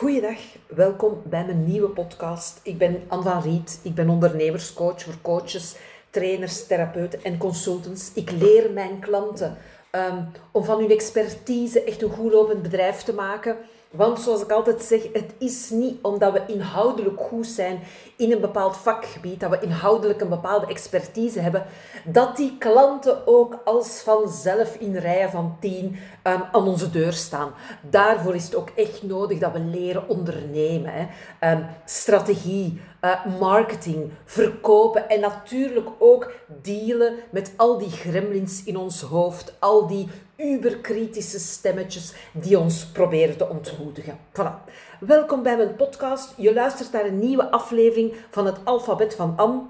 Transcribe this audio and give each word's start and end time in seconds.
Goeiedag, 0.00 0.38
welkom 0.66 1.22
bij 1.24 1.44
mijn 1.44 1.64
nieuwe 1.64 1.88
podcast. 1.88 2.60
Ik 2.62 2.78
ben 2.78 3.02
Anne 3.08 3.22
van 3.22 3.42
Riet, 3.42 3.80
ik 3.82 3.94
ben 3.94 4.08
ondernemerscoach 4.08 5.02
voor 5.02 5.14
coaches, 5.22 5.76
trainers, 6.10 6.66
therapeuten 6.66 7.22
en 7.22 7.38
consultants. 7.38 8.10
Ik 8.14 8.30
leer 8.30 8.70
mijn 8.70 9.00
klanten 9.00 9.56
um, 9.92 10.30
om 10.52 10.64
van 10.64 10.78
hun 10.78 10.90
expertise 10.90 11.84
echt 11.84 12.02
een 12.02 12.10
goed 12.10 12.32
lopend 12.32 12.62
bedrijf 12.62 13.02
te 13.02 13.14
maken 13.14 13.56
want 13.90 14.20
zoals 14.20 14.42
ik 14.42 14.50
altijd 14.50 14.82
zeg, 14.82 15.02
het 15.12 15.34
is 15.38 15.70
niet 15.70 15.98
omdat 16.02 16.32
we 16.32 16.42
inhoudelijk 16.46 17.20
goed 17.20 17.46
zijn 17.46 17.80
in 18.16 18.32
een 18.32 18.40
bepaald 18.40 18.76
vakgebied, 18.76 19.40
dat 19.40 19.50
we 19.50 19.60
inhoudelijk 19.60 20.20
een 20.20 20.28
bepaalde 20.28 20.66
expertise 20.66 21.40
hebben, 21.40 21.66
dat 22.04 22.36
die 22.36 22.58
klanten 22.58 23.26
ook 23.26 23.58
als 23.64 24.00
vanzelf 24.00 24.74
in 24.74 24.96
rijen 24.96 25.30
van 25.30 25.56
tien 25.60 25.84
um, 26.22 26.42
aan 26.52 26.66
onze 26.66 26.90
deur 26.90 27.12
staan. 27.12 27.52
Daarvoor 27.90 28.34
is 28.34 28.44
het 28.44 28.54
ook 28.54 28.70
echt 28.74 29.02
nodig 29.02 29.38
dat 29.38 29.52
we 29.52 29.58
leren 29.58 30.08
ondernemen. 30.08 30.92
Hè. 30.92 31.52
Um, 31.52 31.66
strategie, 31.84 32.80
uh, 33.00 33.26
marketing, 33.40 34.10
verkopen 34.24 35.08
en 35.08 35.20
natuurlijk 35.20 35.88
ook 35.98 36.32
dealen 36.62 37.14
met 37.30 37.52
al 37.56 37.78
die 37.78 37.90
gremlins 37.90 38.64
in 38.64 38.76
ons 38.76 39.00
hoofd, 39.00 39.54
al 39.58 39.86
die 39.86 40.08
uberkritische 40.42 41.38
stemmetjes 41.38 42.14
die 42.32 42.58
ons 42.58 42.86
proberen 42.86 43.36
te 43.36 43.48
ontmoedigen. 43.48 44.18
Voilà. 44.32 44.72
Welkom 45.00 45.42
bij 45.42 45.56
mijn 45.56 45.76
podcast. 45.76 46.34
Je 46.36 46.52
luistert 46.52 46.92
naar 46.92 47.04
een 47.04 47.18
nieuwe 47.18 47.50
aflevering 47.50 48.14
van 48.30 48.46
het 48.46 48.56
alfabet 48.64 49.14
van 49.14 49.32
Anne. 49.36 49.60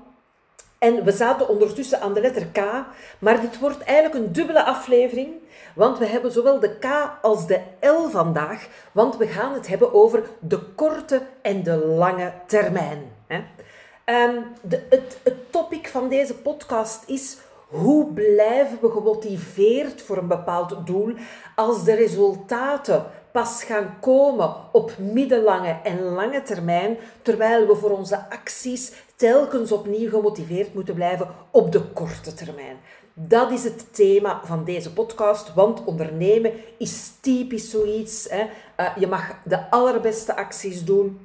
En 0.78 1.04
we 1.04 1.12
zaten 1.12 1.48
ondertussen 1.48 2.00
aan 2.00 2.14
de 2.14 2.20
letter 2.20 2.46
K, 2.46 2.60
maar 3.18 3.40
dit 3.40 3.58
wordt 3.58 3.82
eigenlijk 3.82 4.24
een 4.24 4.32
dubbele 4.32 4.64
aflevering, 4.64 5.28
want 5.74 5.98
we 5.98 6.06
hebben 6.06 6.32
zowel 6.32 6.60
de 6.60 6.78
K 6.78 6.86
als 7.22 7.46
de 7.46 7.60
L 7.80 8.08
vandaag, 8.08 8.68
want 8.92 9.16
we 9.16 9.26
gaan 9.26 9.52
het 9.52 9.68
hebben 9.68 9.94
over 9.94 10.22
de 10.38 10.58
korte 10.58 11.22
en 11.42 11.62
de 11.62 11.76
lange 11.76 12.32
termijn. 12.46 13.12
Ehm, 14.04 14.36
de, 14.62 14.86
het, 14.88 15.18
het 15.22 15.52
topic 15.52 15.88
van 15.88 16.08
deze 16.08 16.34
podcast 16.34 17.02
is 17.06 17.36
hoe 17.70 18.12
blijven 18.12 18.78
we 18.80 18.90
gemotiveerd 18.90 20.02
voor 20.02 20.16
een 20.16 20.28
bepaald 20.28 20.86
doel 20.86 21.14
als 21.54 21.84
de 21.84 21.94
resultaten 21.94 23.04
pas 23.32 23.64
gaan 23.64 23.96
komen 24.00 24.54
op 24.72 24.92
middellange 24.98 25.76
en 25.82 26.02
lange 26.02 26.42
termijn, 26.42 26.96
terwijl 27.22 27.66
we 27.66 27.74
voor 27.74 27.90
onze 27.90 28.30
acties 28.30 28.92
telkens 29.16 29.72
opnieuw 29.72 30.10
gemotiveerd 30.10 30.74
moeten 30.74 30.94
blijven 30.94 31.28
op 31.50 31.72
de 31.72 31.80
korte 31.80 32.34
termijn? 32.34 32.76
Dat 33.14 33.50
is 33.50 33.64
het 33.64 33.94
thema 33.94 34.40
van 34.44 34.64
deze 34.64 34.92
podcast, 34.92 35.54
want 35.54 35.84
ondernemen 35.84 36.52
is 36.78 37.12
typisch 37.20 37.70
zoiets. 37.70 38.26
Hè. 38.30 38.46
Uh, 38.80 38.96
je 38.96 39.06
mag 39.06 39.34
de 39.44 39.70
allerbeste 39.70 40.36
acties 40.36 40.84
doen. 40.84 41.20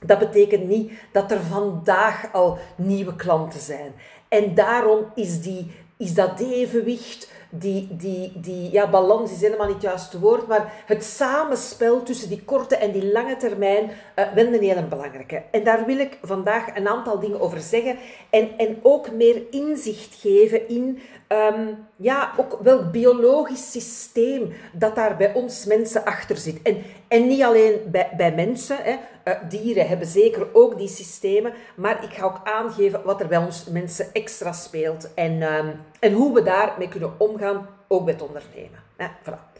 Dat 0.00 0.18
betekent 0.18 0.68
niet 0.68 0.92
dat 1.12 1.30
er 1.30 1.40
vandaag 1.40 2.32
al 2.32 2.58
nieuwe 2.76 3.16
klanten 3.16 3.60
zijn. 3.60 3.92
En 4.34 4.54
daarom 4.54 5.04
is, 5.14 5.42
die, 5.42 5.70
is 5.96 6.14
dat 6.14 6.40
evenwicht, 6.40 7.30
die, 7.58 7.96
die, 7.96 8.32
die 8.34 8.70
ja, 8.72 8.90
balans 8.90 9.32
is 9.32 9.40
helemaal 9.40 9.66
niet 9.66 9.74
het 9.74 9.84
juiste 9.84 10.20
woord, 10.20 10.46
maar 10.46 10.72
het 10.86 11.04
samenspel 11.04 12.02
tussen 12.02 12.28
die 12.28 12.42
korte 12.44 12.76
en 12.76 12.92
die 12.92 13.12
lange 13.12 13.36
termijn 13.36 13.90
uh, 14.18 14.32
wel 14.34 14.46
een 14.46 14.62
hele 14.62 14.84
belangrijke. 14.84 15.42
En 15.50 15.64
daar 15.64 15.86
wil 15.86 15.98
ik 15.98 16.18
vandaag 16.22 16.76
een 16.76 16.88
aantal 16.88 17.18
dingen 17.18 17.40
over 17.40 17.60
zeggen 17.60 17.96
en, 18.30 18.48
en 18.56 18.78
ook 18.82 19.12
meer 19.12 19.42
inzicht 19.50 20.14
geven 20.14 20.68
in 20.68 20.98
um, 21.28 21.86
ja, 21.96 22.32
ook 22.36 22.58
welk 22.62 22.92
biologisch 22.92 23.70
systeem 23.70 24.52
dat 24.72 24.94
daar 24.94 25.16
bij 25.16 25.34
ons 25.34 25.64
mensen 25.64 26.04
achter 26.04 26.36
zit. 26.36 26.62
En, 26.62 26.82
en 27.08 27.28
niet 27.28 27.42
alleen 27.42 27.80
bij, 27.90 28.10
bij 28.16 28.32
mensen, 28.34 28.76
hè. 28.82 28.96
Uh, 29.24 29.34
dieren 29.48 29.88
hebben 29.88 30.06
zeker 30.06 30.46
ook 30.52 30.78
die 30.78 30.88
systemen, 30.88 31.52
maar 31.76 32.04
ik 32.04 32.10
ga 32.12 32.24
ook 32.24 32.40
aangeven 32.44 33.04
wat 33.04 33.20
er 33.20 33.28
bij 33.28 33.38
ons 33.38 33.64
mensen 33.64 34.06
extra 34.12 34.52
speelt 34.52 35.14
en, 35.14 35.42
um, 35.42 35.80
en 36.00 36.12
hoe 36.12 36.34
we 36.34 36.42
daarmee 36.42 36.88
kunnen 36.88 37.12
omgaan, 37.18 37.43
ook 37.88 38.08
het 38.08 38.22
ondernemen. 38.22 38.82
Voilà. 38.98 39.52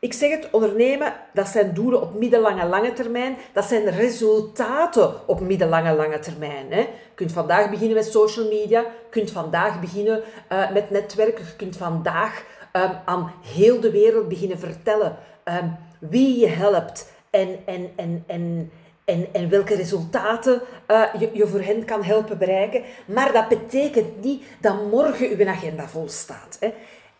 Ik 0.00 0.12
zeg 0.12 0.30
het, 0.30 0.48
ondernemen, 0.50 1.12
dat 1.34 1.48
zijn 1.48 1.74
doelen 1.74 2.02
op 2.02 2.14
middellange, 2.14 2.66
lange 2.66 2.92
termijn. 2.92 3.36
Dat 3.52 3.64
zijn 3.64 3.90
resultaten 3.90 5.28
op 5.28 5.40
middellange, 5.40 5.92
lange 5.92 6.18
termijn. 6.18 6.66
Hè. 6.72 6.78
Je 6.78 7.14
kunt 7.14 7.32
vandaag 7.32 7.70
beginnen 7.70 7.96
met 7.96 8.06
social 8.06 8.48
media. 8.48 8.80
Je 8.80 8.86
kunt 9.10 9.30
vandaag 9.30 9.80
beginnen 9.80 10.22
uh, 10.52 10.70
met 10.70 10.90
netwerken. 10.90 11.44
Je 11.44 11.56
kunt 11.56 11.76
vandaag 11.76 12.44
um, 12.72 12.90
aan 13.04 13.32
heel 13.42 13.80
de 13.80 13.90
wereld 13.90 14.28
beginnen 14.28 14.58
vertellen 14.58 15.16
um, 15.44 15.76
wie 16.00 16.38
je 16.38 16.48
helpt 16.48 17.12
en, 17.30 17.58
en, 17.66 17.90
en, 17.96 18.24
en, 18.26 18.72
en, 19.04 19.26
en 19.32 19.48
welke 19.48 19.74
resultaten 19.74 20.60
uh, 20.88 21.02
je, 21.18 21.30
je 21.32 21.46
voor 21.46 21.60
hen 21.60 21.84
kan 21.84 22.02
helpen 22.02 22.38
bereiken. 22.38 22.82
Maar 23.06 23.32
dat 23.32 23.48
betekent 23.48 24.24
niet 24.24 24.44
dat 24.60 24.90
morgen 24.90 25.28
uw 25.28 25.48
agenda 25.48 25.88
vol 25.88 26.08
staat. 26.08 26.56
Hè. 26.60 26.72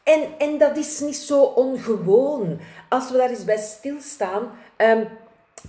En, 0.09 0.29
en 0.39 0.59
dat 0.59 0.77
is 0.77 1.01
niet 1.01 1.17
zo 1.17 1.43
ongewoon. 1.43 2.59
Als 2.89 3.11
we 3.11 3.17
daar 3.17 3.31
eens 3.31 3.45
bij 3.45 3.57
stilstaan, 3.57 4.51
um, 4.77 5.09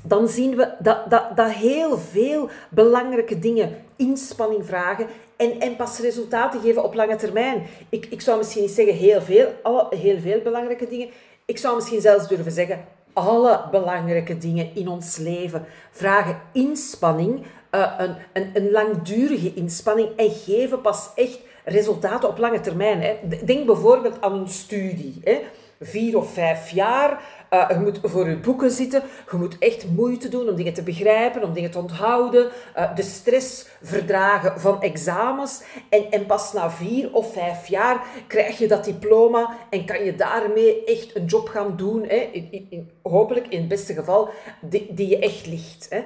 dan 0.02 0.28
zien 0.28 0.56
we 0.56 0.74
dat, 0.80 1.10
dat, 1.10 1.24
dat 1.36 1.52
heel 1.52 1.98
veel 1.98 2.50
belangrijke 2.70 3.40
dingen 3.40 3.86
inspanning 3.96 4.66
vragen 4.66 5.08
en, 5.36 5.60
en 5.60 5.76
pas 5.76 6.00
resultaten 6.00 6.62
geven 6.62 6.84
op 6.84 6.94
lange 6.94 7.16
termijn. 7.16 7.64
Ik, 7.90 8.06
ik 8.06 8.22
zou 8.22 8.38
misschien 8.38 8.62
niet 8.62 8.72
zeggen 8.72 8.96
heel 8.96 9.22
veel, 9.22 9.48
alle, 9.64 9.88
heel 9.96 10.20
veel 10.20 10.42
belangrijke 10.42 10.88
dingen. 10.88 11.10
Ik 11.46 11.58
zou 11.58 11.76
misschien 11.76 12.02
zelfs 12.02 12.28
durven 12.28 12.52
zeggen, 12.52 12.86
alle 13.14 13.64
belangrijke 13.72 14.38
dingen 14.38 14.76
in 14.76 14.88
ons 14.88 15.18
leven 15.18 15.66
vragen 15.92 16.42
inspanning, 16.52 17.46
uh, 17.72 17.94
een, 17.98 18.16
een, 18.34 18.50
een 18.54 18.72
langdurige 18.72 19.54
inspanning 19.54 20.10
en 20.16 20.32
geven 20.32 20.82
pas 20.82 21.10
echt 21.16 21.40
resultaten 21.70 22.30
op 22.30 22.38
lange 22.38 22.62
termijn. 22.62 23.02
Hè. 23.02 23.16
Denk 23.46 23.66
bijvoorbeeld 23.66 24.22
aan 24.22 24.34
een 24.34 24.50
studie. 24.50 25.22
Hè. 25.24 25.40
Vier 25.80 26.18
of 26.18 26.34
vijf 26.34 26.70
jaar 26.70 27.24
uh, 27.54 27.70
je 27.70 27.80
moet 27.80 28.00
voor 28.04 28.30
je 28.30 28.36
boeken 28.36 28.72
zitten. 28.72 29.04
Je 29.32 29.38
moet 29.38 29.58
echt 29.60 29.86
moeite 29.90 30.30
doen 30.30 30.50
om 30.50 30.56
dingen 30.56 30.74
te 30.74 30.84
begrijpen, 30.84 31.44
om 31.44 31.54
dingen 31.54 31.72
te 31.72 31.80
onthouden. 31.80 32.50
Uh, 32.78 32.96
de 32.96 33.04
stress 33.04 33.68
verdragen 33.82 34.60
van 34.60 34.82
examens. 34.82 35.64
En, 35.90 36.12
en 36.12 36.26
pas 36.26 36.54
na 36.54 36.72
vier 36.72 37.14
of 37.14 37.34
vijf 37.34 37.68
jaar 37.68 38.06
krijg 38.28 38.58
je 38.58 38.68
dat 38.68 38.86
diploma 38.86 39.56
en 39.70 39.86
kan 39.86 40.04
je 40.04 40.16
daarmee 40.16 40.84
echt 40.84 41.16
een 41.16 41.26
job 41.26 41.48
gaan 41.48 41.74
doen. 41.76 42.04
Hè? 42.08 42.30
In, 42.32 42.68
in, 42.70 42.90
hopelijk 43.02 43.48
in 43.48 43.60
het 43.60 43.68
beste 43.68 43.94
geval 43.94 44.30
die, 44.62 44.94
die 44.94 45.08
je 45.08 45.20
echt 45.20 45.48
ligt. 45.48 45.88
Hè? 45.90 46.02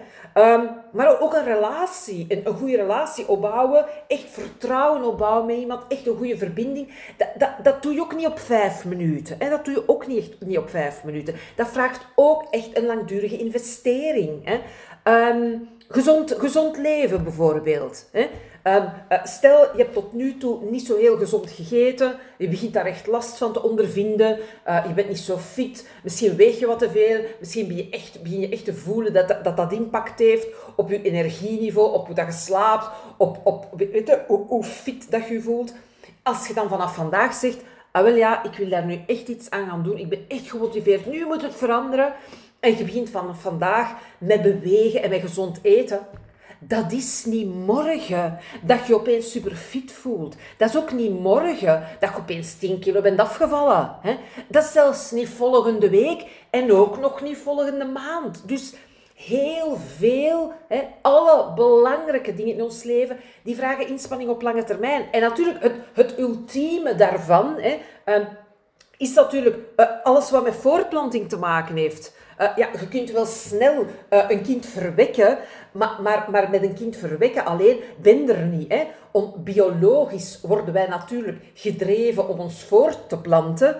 Um, 0.54 0.70
maar 0.92 1.22
ook 1.22 1.34
een 1.34 1.44
relatie, 1.44 2.26
een, 2.30 2.42
een 2.44 2.54
goede 2.54 2.76
relatie 2.76 3.28
opbouwen. 3.28 3.86
Echt 4.08 4.26
vertrouwen 4.30 5.04
opbouwen 5.04 5.46
met 5.46 5.58
iemand. 5.58 5.84
Echt 5.88 6.08
een 6.08 6.18
goede 6.18 6.38
verbinding. 6.38 6.94
Dat, 7.18 7.28
dat, 7.38 7.50
dat 7.64 7.84
doe 7.84 7.94
je 7.94 8.02
ook 8.02 8.16
niet 8.16 8.28
op 8.28 8.40
vijf 8.40 8.86
minuten. 8.86 9.36
Hè? 9.40 9.50
Dat 9.50 9.66
doe 9.66 9.74
je 9.74 9.84
ook 9.88 10.08
niet, 10.08 10.36
niet 10.40 10.58
op 10.58 10.70
vijf 10.70 11.04
minuten. 11.04 11.33
Dat 11.56 11.68
vraagt 11.68 12.06
ook 12.16 12.44
echt 12.50 12.78
een 12.78 12.86
langdurige 12.86 13.38
investering. 13.38 14.42
Hè. 14.44 14.60
Um, 15.30 15.70
gezond, 15.88 16.36
gezond 16.38 16.78
leven 16.78 17.24
bijvoorbeeld. 17.24 18.10
Hè. 18.12 18.28
Um, 18.64 18.84
uh, 19.10 19.26
stel, 19.26 19.62
je 19.62 19.82
hebt 19.82 19.94
tot 19.94 20.14
nu 20.14 20.38
toe 20.38 20.60
niet 20.70 20.86
zo 20.86 20.98
heel 20.98 21.18
gezond 21.18 21.52
gegeten, 21.52 22.16
je 22.38 22.48
begint 22.48 22.74
daar 22.74 22.86
echt 22.86 23.08
last 23.08 23.38
van 23.38 23.54
te 23.54 23.64
ondervinden, 23.64 24.40
uh, 24.68 24.86
je 24.88 24.94
bent 24.94 25.08
niet 25.08 25.18
zo 25.18 25.38
fit, 25.38 25.88
misschien 26.04 26.36
weeg 26.36 26.60
je 26.60 26.66
wat 26.66 26.80
te 26.80 26.90
veel, 26.90 27.22
misschien 27.40 27.68
begin 27.68 27.86
je 27.86 27.90
echt, 27.90 28.24
begin 28.24 28.40
je 28.40 28.50
echt 28.50 28.66
te 28.66 28.74
voelen 28.74 29.14
dat 29.14 29.28
dat, 29.28 29.44
dat, 29.44 29.58
dat 29.58 29.72
impact 29.72 30.20
heeft 30.20 30.48
op 30.76 30.90
je 30.90 31.02
energieniveau, 31.02 31.94
op 31.94 32.06
hoe 32.06 32.16
dat 32.16 32.26
je 32.26 32.32
slaapt, 32.32 32.90
op, 33.18 33.40
op 33.44 33.68
weet 33.78 34.08
je, 34.08 34.22
hoe, 34.28 34.46
hoe 34.48 34.64
fit 34.64 35.12
dat 35.12 35.28
je 35.28 35.42
voelt. 35.42 35.74
Als 36.24 36.48
je 36.48 36.54
dan 36.54 36.70
vanaf 36.70 36.96
vandaag 36.96 37.34
zegt, 37.34 37.62
ah 37.94 38.04
wel 38.04 38.16
ja, 38.16 38.44
ik 38.44 38.54
wil 38.54 38.70
daar 38.70 38.86
nu 38.86 39.00
echt 39.08 39.28
iets 39.28 39.50
aan 39.50 39.70
gaan 39.70 39.84
doen. 39.84 39.98
Ik 39.98 40.10
ben 40.10 40.26
echt 40.28 40.50
gemotiveerd. 40.50 41.06
Nu 41.06 41.26
moet 41.26 41.42
het 41.42 41.56
veranderen. 41.56 42.14
En 42.60 42.78
je 42.78 42.84
begint 42.84 43.10
vanaf 43.10 43.42
vandaag 43.42 43.96
met 44.18 44.42
bewegen 44.42 45.04
en 45.04 45.10
met 45.10 45.22
gezond 45.22 45.60
eten. 45.62 46.00
Dat 46.60 46.92
is 46.92 47.26
niet 47.26 47.56
morgen 47.56 48.38
dat 48.62 48.88
je 48.88 48.96
opeens 48.96 49.32
super 49.32 49.56
fit 49.56 49.92
voelt. 49.92 50.36
Dat 50.58 50.70
is 50.70 50.78
ook 50.78 50.92
niet 50.92 51.20
morgen 51.20 51.84
dat 52.00 52.10
je 52.10 52.18
opeens 52.18 52.58
10 52.58 52.80
kilo 52.80 53.02
bent 53.02 53.20
afgevallen. 53.20 53.96
Dat 54.48 54.64
is 54.64 54.72
zelfs 54.72 55.12
niet 55.12 55.30
volgende 55.30 55.90
week 55.90 56.26
en 56.50 56.72
ook 56.72 57.00
nog 57.00 57.22
niet 57.22 57.38
volgende 57.38 57.86
maand. 57.86 58.48
Dus 58.48 58.74
heel 59.26 59.78
veel, 59.98 60.52
hè, 60.68 60.82
alle 61.02 61.54
belangrijke 61.56 62.34
dingen 62.34 62.54
in 62.54 62.62
ons 62.62 62.84
leven, 62.84 63.18
die 63.44 63.56
vragen 63.56 63.88
inspanning 63.88 64.30
op 64.30 64.42
lange 64.42 64.64
termijn. 64.64 65.12
En 65.12 65.22
natuurlijk, 65.22 65.64
het, 65.64 65.74
het 65.94 66.20
ultieme 66.20 66.96
daarvan, 66.96 67.56
hè, 67.58 67.80
um, 68.06 68.28
is 68.98 69.14
natuurlijk 69.14 69.58
uh, 69.78 69.86
alles 70.04 70.32
wat 70.32 70.44
met 70.44 70.56
voortplanting 70.56 71.30
te 71.30 71.38
maken 71.38 71.76
heeft. 71.76 72.16
Uh, 72.42 72.48
ja, 72.56 72.70
je 72.80 72.88
kunt 72.88 73.12
wel 73.12 73.26
snel 73.26 73.86
uh, 74.10 74.24
een 74.28 74.42
kind 74.42 74.66
verwekken, 74.66 75.38
maar, 75.72 75.98
maar, 76.02 76.28
maar 76.32 76.50
met 76.50 76.64
een 76.64 76.76
kind 76.76 76.96
verwekken 76.96 77.46
alleen 77.46 77.80
ben 78.02 78.30
er 78.30 78.46
niet. 78.46 78.74
Hè. 78.74 78.88
Om, 79.12 79.34
biologisch 79.38 80.40
worden 80.42 80.74
wij 80.74 80.88
natuurlijk 80.88 81.44
gedreven 81.54 82.28
om 82.28 82.40
ons 82.40 82.64
voort 82.64 83.10
te 83.10 83.18
planten, 83.18 83.80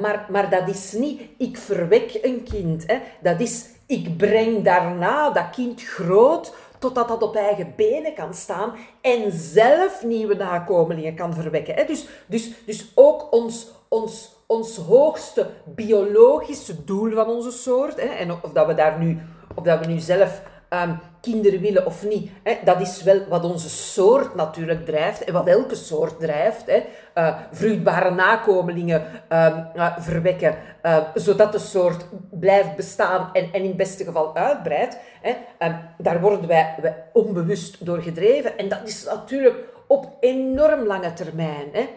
maar, 0.00 0.26
maar 0.28 0.50
dat 0.50 0.68
is 0.68 0.92
niet 0.92 1.20
ik 1.38 1.56
verwek 1.56 2.18
een 2.22 2.42
kind. 2.42 2.84
Hè. 2.86 2.98
Dat 3.20 3.40
is 3.40 3.73
ik 3.86 4.16
breng 4.16 4.64
daarna 4.64 5.30
dat 5.30 5.50
kind 5.50 5.82
groot 5.82 6.54
totdat 6.78 7.08
dat 7.08 7.22
op 7.22 7.36
eigen 7.36 7.72
benen 7.76 8.14
kan 8.14 8.34
staan 8.34 8.72
en 9.00 9.32
zelf 9.32 10.04
nieuwe 10.04 10.34
nakomelingen 10.34 11.14
kan 11.14 11.34
verwekken. 11.34 11.86
Dus, 11.86 12.06
dus, 12.26 12.50
dus 12.66 12.92
ook 12.94 13.32
ons, 13.32 13.70
ons, 13.88 14.36
ons 14.46 14.76
hoogste 14.76 15.50
biologische 15.64 16.84
doel 16.84 17.12
van 17.12 17.26
onze 17.26 17.50
soort, 17.50 17.94
en 17.94 18.32
of 18.32 18.52
dat 18.52 18.66
we 18.66 18.74
daar 18.74 18.98
nu, 18.98 19.18
of 19.54 19.64
dat 19.64 19.80
we 19.80 19.86
nu 19.86 19.98
zelf 19.98 20.42
um, 20.82 21.00
kinderen 21.20 21.60
willen 21.60 21.86
of 21.86 22.04
niet. 22.04 22.30
Hè, 22.42 22.56
dat 22.64 22.80
is 22.80 23.02
wel 23.02 23.24
wat 23.28 23.44
onze 23.44 23.68
soort 23.68 24.34
natuurlijk 24.34 24.84
drijft 24.84 25.24
en 25.24 25.32
wat 25.32 25.46
elke 25.46 25.74
soort 25.74 26.20
drijft. 26.20 26.66
Hè. 26.66 26.82
Uh, 27.14 27.36
vruchtbare 27.50 28.10
nakomelingen 28.10 29.00
um, 29.28 29.66
uh, 29.76 29.98
verwekken, 29.98 30.56
uh, 30.82 30.96
zodat 31.14 31.52
de 31.52 31.58
soort 31.58 32.04
blijft 32.30 32.76
bestaan 32.76 33.30
en, 33.32 33.52
en 33.52 33.60
in 33.60 33.68
het 33.68 33.76
beste 33.76 34.04
geval 34.04 34.36
uitbreidt. 34.36 34.98
Hè. 35.22 35.34
Um, 35.68 35.76
daar 35.98 36.20
worden 36.20 36.48
wij, 36.48 36.74
wij, 36.80 37.04
onbewust 37.12 37.86
door 37.86 38.02
gedreven 38.02 38.58
en 38.58 38.68
dat 38.68 38.80
is 38.84 39.04
natuurlijk 39.04 39.56
op 39.86 40.16
enorm 40.20 40.86
lange 40.86 41.12
termijn. 41.12 41.68
Hè. 41.72 41.88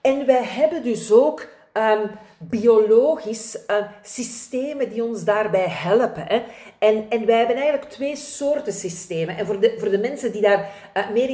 en 0.00 0.26
wij 0.26 0.44
hebben 0.44 0.82
dus 0.82 1.12
ook 1.12 1.46
um, 1.76 2.10
biologisch 2.38 3.58
uh, 3.70 3.76
systemen 4.02 4.88
die 4.88 5.04
ons 5.04 5.24
daarbij 5.24 5.66
helpen. 5.68 6.24
Hè. 6.26 6.42
En, 6.78 7.06
en 7.08 7.26
wij 7.26 7.38
hebben 7.38 7.56
eigenlijk 7.56 7.90
twee 7.90 8.16
soorten 8.16 8.72
systemen. 8.72 9.36
En 9.36 9.46
voor 9.46 9.60
de, 9.60 9.74
voor 9.78 9.90
de 9.90 9.98
mensen 9.98 10.32
die 10.32 10.42
daar 10.42 10.70
uh, 10.96 11.10
meer 11.10 11.28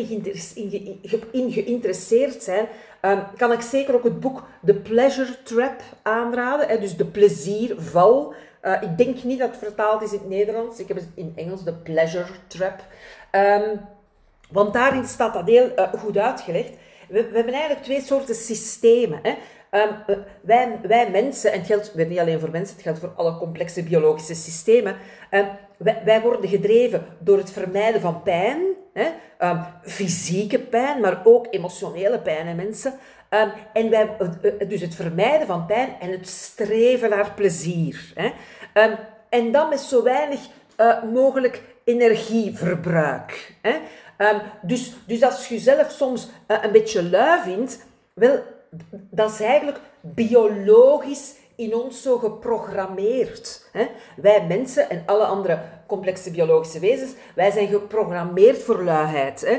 in, 1.32 1.52
geïnteresseerd 1.52 2.42
zijn, 2.42 2.68
um, 3.02 3.22
kan 3.36 3.52
ik 3.52 3.60
zeker 3.60 3.94
ook 3.94 4.04
het 4.04 4.20
boek 4.20 4.42
The 4.64 4.74
Pleasure 4.74 5.42
Trap 5.42 5.80
aanraden. 6.02 6.68
Hè, 6.68 6.78
dus 6.78 6.96
de 6.96 7.06
plezierval. 7.06 8.34
Uh, 8.62 8.82
ik 8.82 8.98
denk 8.98 9.22
niet 9.22 9.38
dat 9.38 9.48
het 9.48 9.58
vertaald 9.58 10.02
is 10.02 10.12
in 10.12 10.18
het 10.18 10.28
Nederlands. 10.28 10.78
Ik 10.78 10.88
heb 10.88 10.96
het 10.96 11.08
in 11.14 11.32
Engels, 11.36 11.64
The 11.64 11.74
Pleasure 11.74 12.30
Trap. 12.46 12.84
Want 14.50 14.72
daarin 14.72 15.04
staat 15.04 15.34
dat 15.34 15.46
heel 15.46 15.70
goed 15.98 16.18
uitgelegd. 16.18 16.70
We, 17.08 17.28
we, 17.28 17.36
hebben 17.36 17.54
eigenlijk 17.54 17.84
twee 17.84 18.00
soorten 18.00 18.34
systemen. 18.34 19.18
Hè. 19.22 19.34
Um, 19.74 20.16
wij, 20.40 20.78
wij 20.82 21.10
mensen, 21.10 21.52
en 21.52 21.58
het 21.58 21.66
geldt 21.66 21.92
weer 21.92 22.06
niet 22.06 22.18
alleen 22.18 22.40
voor 22.40 22.50
mensen, 22.50 22.74
het 22.74 22.84
geldt 22.84 22.98
voor 22.98 23.12
alle 23.16 23.38
complexe 23.38 23.82
biologische 23.82 24.34
systemen, 24.34 24.96
um, 25.30 25.46
wij, 25.76 26.02
wij, 26.04 26.20
worden 26.20 26.50
gedreven 26.50 27.06
door 27.18 27.38
het 27.38 27.50
vermijden 27.50 28.00
van 28.00 28.22
pijn, 28.22 28.62
hè, 28.92 29.08
um, 29.50 29.64
fysieke 29.82 30.58
pijn, 30.58 31.00
maar 31.00 31.20
ook 31.24 31.46
emotionele 31.50 32.18
pijn 32.18 32.46
in 32.46 32.56
mensen. 32.56 32.94
en 33.72 33.90
wij, 33.90 34.16
dus 34.68 34.80
het 34.80 34.94
vermijden 34.94 35.46
van 35.46 35.66
pijn 35.66 35.96
en 36.00 36.10
het 36.10 36.28
streven 36.28 37.10
naar 37.10 37.32
plezier. 37.34 38.12
Hè. 38.14 38.30
en 39.28 39.52
dan 39.52 39.68
met 39.68 39.80
zo 39.80 40.02
weinig 40.02 40.40
uh, 40.76 41.02
mogelijk 41.02 41.62
energieverbruik. 41.84 43.54
Hè. 43.62 43.74
dus, 44.62 44.92
dus 45.06 45.22
als 45.22 45.48
je 45.48 45.54
jezelf 45.54 45.90
soms 45.90 46.28
een 46.46 46.72
beetje 46.72 47.02
lui 47.02 47.40
vindt, 47.42 47.86
wel, 48.14 48.42
dat 49.10 49.30
is 49.30 49.40
eigenlijk 49.40 49.80
biologisch 50.00 51.34
in 51.56 51.74
ons 51.74 52.02
zo 52.02 52.18
geprogrammeerd. 52.18 53.68
Hè? 53.72 53.86
Wij 54.16 54.46
mensen 54.46 54.90
en 54.90 55.02
alle 55.06 55.24
andere 55.24 55.62
complexe 55.86 56.30
biologische 56.30 56.80
wezens, 56.80 57.12
wij 57.34 57.50
zijn 57.50 57.68
geprogrammeerd 57.68 58.62
voor 58.62 58.84
luiheid. 58.84 59.40
Hè? 59.40 59.58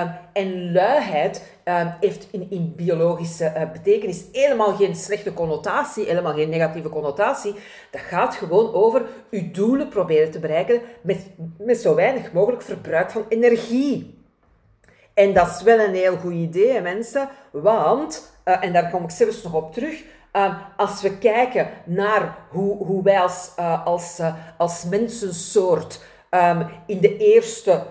Um, 0.00 0.10
en 0.32 0.72
luiheid 0.72 1.42
um, 1.64 1.94
heeft 2.00 2.28
in, 2.30 2.46
in 2.50 2.72
biologische 2.76 3.52
uh, 3.56 3.72
betekenis 3.72 4.24
helemaal 4.32 4.74
geen 4.74 4.94
slechte 4.94 5.32
connotatie, 5.32 6.04
helemaal 6.04 6.34
geen 6.34 6.48
negatieve 6.48 6.88
connotatie. 6.88 7.54
Dat 7.90 8.00
gaat 8.00 8.34
gewoon 8.34 8.72
over 8.72 9.06
uw 9.30 9.50
doelen 9.50 9.88
proberen 9.88 10.30
te 10.30 10.38
bereiken 10.38 10.80
met, 11.00 11.30
met 11.58 11.78
zo 11.78 11.94
weinig 11.94 12.32
mogelijk 12.32 12.62
verbruik 12.62 13.10
van 13.10 13.24
energie. 13.28 14.23
En 15.14 15.32
dat 15.32 15.46
is 15.46 15.62
wel 15.62 15.78
een 15.78 15.94
heel 15.94 16.16
goed 16.16 16.32
idee, 16.32 16.80
mensen, 16.80 17.28
want 17.50 18.36
uh, 18.44 18.64
en 18.64 18.72
daar 18.72 18.90
kom 18.90 19.04
ik 19.04 19.10
zelfs 19.10 19.42
nog 19.42 19.54
op 19.54 19.72
terug, 19.72 20.04
uh, 20.32 20.58
als 20.76 21.02
we 21.02 21.18
kijken 21.18 21.68
naar 21.84 22.36
hoe, 22.50 22.76
hoe 22.76 23.02
wij 23.02 23.20
als, 23.20 23.52
uh, 23.58 23.86
als, 23.86 24.20
als 24.58 24.84
mensensoort 24.84 26.04
um, 26.30 26.66
in 26.86 27.00
de 27.00 27.16
eerste 27.16 27.82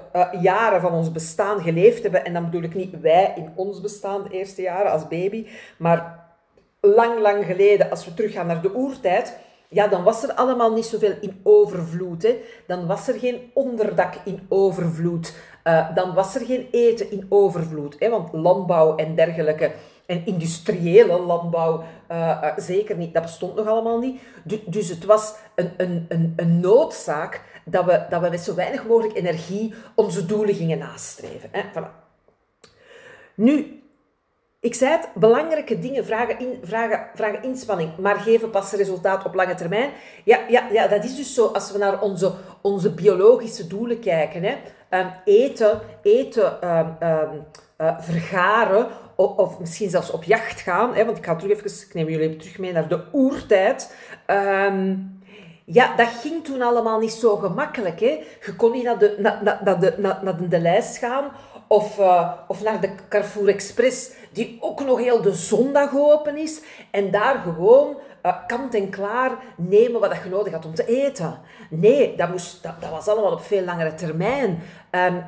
jaren 0.42 0.82
van 0.82 0.92
ons 0.92 1.12
bestaan 1.12 1.62
geleefd 1.62 2.04
hebben, 2.04 2.26
en 2.26 2.34
dan 2.34 2.46
bedoel 2.46 2.64
ik 2.64 2.76
niet 2.76 3.00
wij 3.00 3.34
in 3.36 3.52
ons 3.56 3.82
bestaan, 3.82 4.24
de 4.24 4.30
eerste 4.30 4.62
jaren 4.62 4.92
als 4.92 5.08
baby, 5.08 5.48
maar 5.78 6.24
lang, 6.82 7.20
lang 7.20 7.46
geleden, 7.46 7.90
als 7.90 8.06
we 8.06 8.14
teruggaan 8.14 8.48
naar 8.48 8.62
de 8.62 8.76
oertijd, 8.76 9.38
ja, 9.74 9.88
dan 9.88 10.04
was 10.04 10.24
er 10.24 10.34
allemaal 10.34 10.74
niet 10.74 10.86
zoveel 10.86 11.16
in 11.22 11.40
overvloed. 11.44 12.24
Hè. 12.24 12.38
Dan 12.68 12.86
was 12.88 13.08
er 13.08 13.20
geen 13.20 13.52
onderdak 13.54 14.14
in 14.26 14.46
overvloed. 14.50 15.36
Uh, 15.64 15.96
dan 15.96 16.14
was 16.14 16.36
er 16.36 16.46
geen 16.46 16.68
eten 16.72 17.12
in 17.12 17.26
overvloed. 17.30 17.96
Hè, 18.00 18.10
want 18.10 18.34
landbouw 18.34 18.96
en 18.96 19.16
dergelijke 19.16 19.72
en 20.06 20.26
industriële 20.26 21.20
landbouw 21.20 21.84
uh, 22.12 22.58
zeker 22.58 22.98
niet. 22.98 23.14
Dat 23.14 23.22
bestond 23.22 23.56
nog 23.56 23.68
allemaal 23.68 24.00
niet. 24.00 24.22
dus 24.66 24.90
het 24.90 25.06
was 25.06 25.36
een, 25.56 25.72
een, 25.78 26.06
een, 26.10 26.34
een 26.36 26.60
noodzaak 26.60 27.42
dat 27.66 27.86
we, 27.86 28.06
dat 28.10 28.22
we 28.22 28.30
met 28.30 28.42
zo 28.42 28.56
weinig 28.56 28.88
mogelijk 28.88 29.16
energie 29.18 29.74
onze 29.96 30.26
doelen 30.26 30.56
gingen 30.56 30.78
nastreven. 30.78 31.50
Hè? 31.52 31.62
Voilà. 31.62 32.02
Nu, 33.36 33.84
ik 34.60 34.76
zei 34.76 34.92
het, 34.92 35.10
belangrijke 35.16 35.80
dingen 35.80 36.06
vragen, 36.06 36.38
vragen, 36.64 37.08
vragen 37.16 37.44
inspanning, 37.44 37.98
maar 37.98 38.16
geven 38.16 38.50
pas 38.50 38.72
resultaat 38.72 39.26
op 39.26 39.34
lange 39.34 39.56
termijn. 39.56 39.92
Ja, 40.24 40.40
ja, 40.50 40.68
ja, 40.72 40.88
dat 40.88 41.04
is 41.04 41.16
dus 41.16 41.34
zo 41.34 41.46
als 41.46 41.72
we 41.72 41.78
naar 41.78 42.02
onze, 42.02 42.34
onze 42.62 42.94
biologische 42.94 43.68
doelen 43.68 44.00
kijken. 44.00 44.44
Hè. 44.44 44.56
Um, 44.94 45.12
eten, 45.26 45.80
eten 46.02 46.70
um, 46.70 46.96
um, 47.08 47.46
uh, 47.78 48.00
vergaren 48.00 48.88
of, 49.16 49.60
misschien 49.60 49.90
zelfs 49.90 50.12
op 50.12 50.24
jacht 50.24 50.62
gaan. 50.62 50.96
Hè, 50.96 51.06
want 51.06 51.18
ik 51.18 51.26
ga 51.26 51.36
terug 51.36 51.58
even, 51.58 51.88
ik 51.88 51.94
neem 51.94 52.10
jullie 52.10 52.28
even 52.28 52.40
terug 52.40 52.58
mee 52.58 52.72
naar 52.72 52.88
de 52.88 53.04
oertijd. 53.12 53.96
Ja, 55.66 55.96
dat 55.96 56.08
ging 56.08 56.44
toen 56.44 56.62
allemaal 56.62 57.00
niet 57.00 57.12
zo 57.12 57.36
gemakkelijk. 57.36 58.00
Hè. 58.00 58.24
Je 58.46 58.56
kon 58.56 58.72
niet 58.72 58.84
naar 58.84 58.98
de, 58.98 59.16
naar, 59.20 59.60
naar 59.64 59.80
de, 59.80 59.94
naar, 59.98 60.50
de 60.50 60.60
lijst 60.60 60.98
gaan 60.98 61.32
of, 61.68 62.00
uh, 62.00 62.32
of 62.48 62.64
naar 62.64 62.82
de 62.82 62.90
Carrefour 63.10 63.48
Express, 63.48 64.12
die 64.34 64.58
ook 64.60 64.86
nog 64.86 65.00
heel 65.00 65.22
de 65.22 65.34
zondag 65.34 65.96
open 65.96 66.38
is. 66.38 66.62
En 66.92 67.12
daar 67.12 67.42
gewoon 67.44 67.98
uh, 68.26 68.48
kant 68.48 68.74
en 68.74 68.90
klaar 68.90 69.32
nemen 69.58 70.00
wat 70.00 70.16
je 70.24 70.30
nodig 70.30 70.54
had 70.54 70.66
om 70.66 70.74
te 70.74 70.86
eten. 70.86 71.40
Nee, 71.70 72.16
dat, 72.16 72.30
moest, 72.30 72.64
dat, 72.64 72.90
was 72.92 73.08
allemaal 73.08 73.32
op 73.32 73.42
veel 73.42 73.64
langere 73.64 73.94
termijn. 73.94 74.64
Um, 74.92 75.24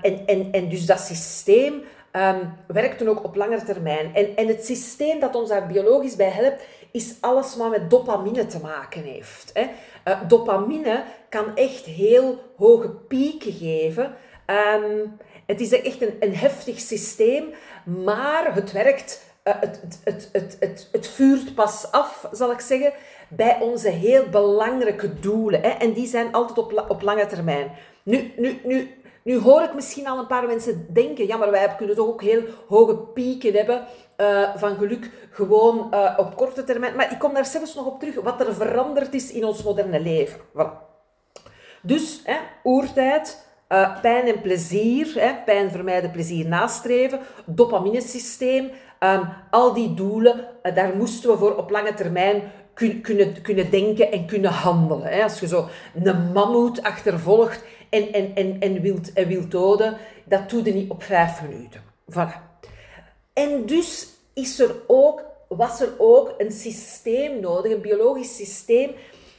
en, 0.51 0.69
dus 0.69 0.85
dat 0.85 0.99
systeem 0.99 1.73
um, 2.11 2.53
werkten 2.67 3.07
ook 3.07 3.23
op 3.23 3.35
langere 3.35 3.63
termijn. 3.63 4.15
En, 4.35 4.47
het 4.47 4.65
systeem 4.65 5.19
dat 5.19 5.35
ons 5.35 5.49
daar 5.49 5.67
biologisch 5.67 6.15
bij 6.15 6.29
helpt, 6.29 6.63
is 6.91 7.15
alles 7.21 7.55
wat 7.55 7.69
met 7.69 7.89
dopamine 7.89 8.45
te 8.45 8.59
maken 8.59 9.03
heeft. 9.03 9.51
Hè. 9.53 9.65
Uh, 10.07 10.19
dopamine 10.27 11.03
kan 11.29 11.55
echt 11.55 11.85
heel 11.85 12.39
hoge 12.57 12.89
pieken 12.89 13.51
geven. 13.51 14.15
Um, 14.45 15.17
het 15.45 15.61
is 15.61 15.81
echt 15.81 16.01
een, 16.01 16.15
een 16.19 16.35
heftig 16.35 16.79
systeem, 16.79 17.53
maar 17.85 18.55
het 18.55 18.71
werkt, 18.71 19.23
uh, 19.43 19.53
het, 19.59 19.79
het, 20.03 20.29
het, 20.31 20.57
het, 20.59 20.89
het, 20.91 21.07
vuurt 21.07 21.55
pas 21.55 21.91
af, 21.91 22.27
zal 22.31 22.51
ik 22.51 22.59
zeggen, 22.59 22.93
bij 23.29 23.57
onze 23.61 23.89
heel 23.89 24.29
belangrijke 24.29 25.19
doelen. 25.19 25.61
Hè. 25.61 25.69
En 25.69 25.93
die 25.93 26.07
zijn 26.07 26.31
altijd 26.31 26.57
op, 26.57 26.85
op 26.87 27.01
lange 27.01 27.25
termijn. 27.25 27.71
Nu, 28.03 28.33
nu, 28.37 28.59
nu 28.63 29.03
nu 29.25 29.39
hoor 29.39 29.61
ik 29.61 29.73
misschien 29.73 30.07
al 30.07 30.19
een 30.19 30.27
paar 30.27 30.47
mensen 30.47 30.87
denken, 30.93 31.27
ja, 31.27 31.37
maar 31.37 31.51
wij 31.51 31.75
kunnen 31.75 31.95
toch 31.95 32.07
ook 32.07 32.21
heel 32.21 32.43
hoge 32.67 32.97
pieken 32.97 33.53
hebben 33.53 33.87
uh, 34.17 34.55
van 34.55 34.75
geluk 34.75 35.09
gewoon 35.31 35.87
uh, 35.93 36.13
op 36.17 36.35
korte 36.35 36.63
termijn. 36.63 36.95
Maar 36.95 37.11
ik 37.11 37.19
kom 37.19 37.33
daar 37.33 37.45
zelfs 37.45 37.75
nog 37.75 37.85
op 37.85 37.99
terug, 37.99 38.15
wat 38.15 38.39
er 38.39 38.53
veranderd 38.53 39.13
is 39.13 39.31
in 39.31 39.45
ons 39.45 39.63
moderne 39.63 39.99
leven. 39.99 40.39
Voilà. 40.39 40.69
Dus, 41.81 42.21
hè, 42.23 42.37
oertijd, 42.63 43.44
uh, 43.69 44.01
pijn 44.01 44.27
en 44.27 44.41
plezier, 44.41 45.13
hè, 45.15 45.33
pijn 45.45 45.71
vermijden, 45.71 46.11
plezier 46.11 46.45
nastreven, 46.47 47.19
dopaminesysteem, 47.45 48.71
um, 48.99 49.27
al 49.51 49.73
die 49.73 49.93
doelen, 49.93 50.47
daar 50.73 50.95
moesten 50.95 51.29
we 51.29 51.37
voor 51.37 51.55
op 51.55 51.69
lange 51.69 51.93
termijn 51.93 52.51
kun, 52.73 53.01
kunnen, 53.01 53.41
kunnen 53.41 53.69
denken 53.69 54.11
en 54.11 54.25
kunnen 54.25 54.51
handelen. 54.51 55.07
Hè. 55.07 55.23
Als 55.23 55.39
je 55.39 55.47
zo 55.47 55.67
een 56.03 56.31
mammoet 56.31 56.81
achtervolgt 56.81 57.63
en, 57.89 58.11
en, 58.13 58.35
en, 58.35 58.59
en, 58.59 58.81
wilt, 58.81 59.13
en 59.13 59.27
wilt 59.27 59.51
doden, 59.51 59.97
dat 60.23 60.49
doe 60.49 60.63
je 60.63 60.73
niet 60.73 60.91
op 60.91 61.03
vijf 61.03 61.41
minuten. 61.41 61.81
Voilà. 62.11 62.59
En 63.33 63.65
dus 63.65 64.07
is 64.33 64.59
er 64.59 64.75
ook 64.87 65.23
was 65.47 65.81
er 65.81 65.89
ook 65.97 66.33
een 66.37 66.51
systeem 66.51 67.39
nodig, 67.39 67.71
een 67.71 67.81
biologisch 67.81 68.35
systeem, 68.35 68.91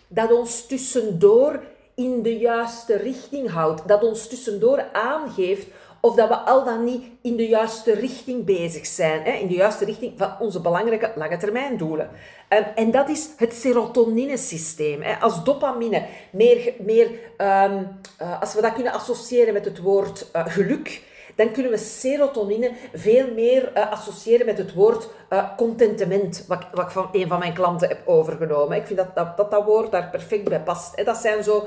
dat 0.08 0.32
ons 0.32 0.66
tussendoor 0.66 1.62
in 1.96 2.22
de 2.22 2.38
juiste 2.38 2.96
richting 2.96 3.50
houdt. 3.50 3.88
Dat 3.88 4.02
ons 4.02 4.28
tussendoor 4.28 4.88
aangeeft 4.92 5.66
of 6.00 6.14
dat 6.14 6.28
we 6.28 6.34
al 6.34 6.64
dan 6.64 6.84
niet 6.84 7.04
in 7.22 7.36
de 7.36 7.48
juiste 7.48 7.92
richting 7.92 8.44
bezig 8.44 8.86
zijn. 8.86 9.22
Hè? 9.22 9.30
In 9.30 9.48
de 9.48 9.54
juiste 9.54 9.84
richting 9.84 10.12
van 10.16 10.34
onze 10.40 10.60
belangrijke 10.60 11.12
lange 11.14 11.36
termijn 11.36 11.76
doelen. 11.76 12.10
Um, 12.48 12.64
en 12.74 12.90
dat 12.90 13.08
is 13.08 13.28
het 13.36 13.54
serotoninesysteem. 13.54 15.02
Hè? 15.02 15.14
Als 15.14 15.44
dopamine 15.44 16.06
meer, 16.30 16.72
meer 16.78 17.06
um, 17.38 17.98
uh, 18.22 18.40
als 18.40 18.54
we 18.54 18.60
dat 18.60 18.72
kunnen 18.72 18.92
associëren 18.92 19.52
met 19.52 19.64
het 19.64 19.78
woord 19.78 20.26
uh, 20.36 20.46
geluk, 20.46 21.02
dan 21.36 21.52
kunnen 21.52 21.72
we 21.72 21.78
serotonine 21.78 22.72
veel 22.94 23.34
meer 23.34 23.72
uh, 23.76 23.90
associëren 23.90 24.46
met 24.46 24.58
het 24.58 24.74
woord 24.74 25.08
uh, 25.30 25.56
contentement, 25.56 26.44
wat, 26.48 26.66
wat 26.72 26.84
ik 26.84 26.90
van 26.90 27.08
een 27.12 27.28
van 27.28 27.38
mijn 27.38 27.54
klanten 27.54 27.88
heb 27.88 27.98
overgenomen. 28.04 28.76
Ik 28.76 28.86
vind 28.86 28.98
dat 28.98 29.14
dat, 29.14 29.36
dat, 29.36 29.50
dat 29.50 29.64
woord 29.64 29.90
daar 29.90 30.10
perfect 30.10 30.48
bij 30.48 30.60
past. 30.60 30.96
Hè? 30.96 31.04
Dat 31.04 31.16
zijn 31.16 31.44
zo 31.44 31.66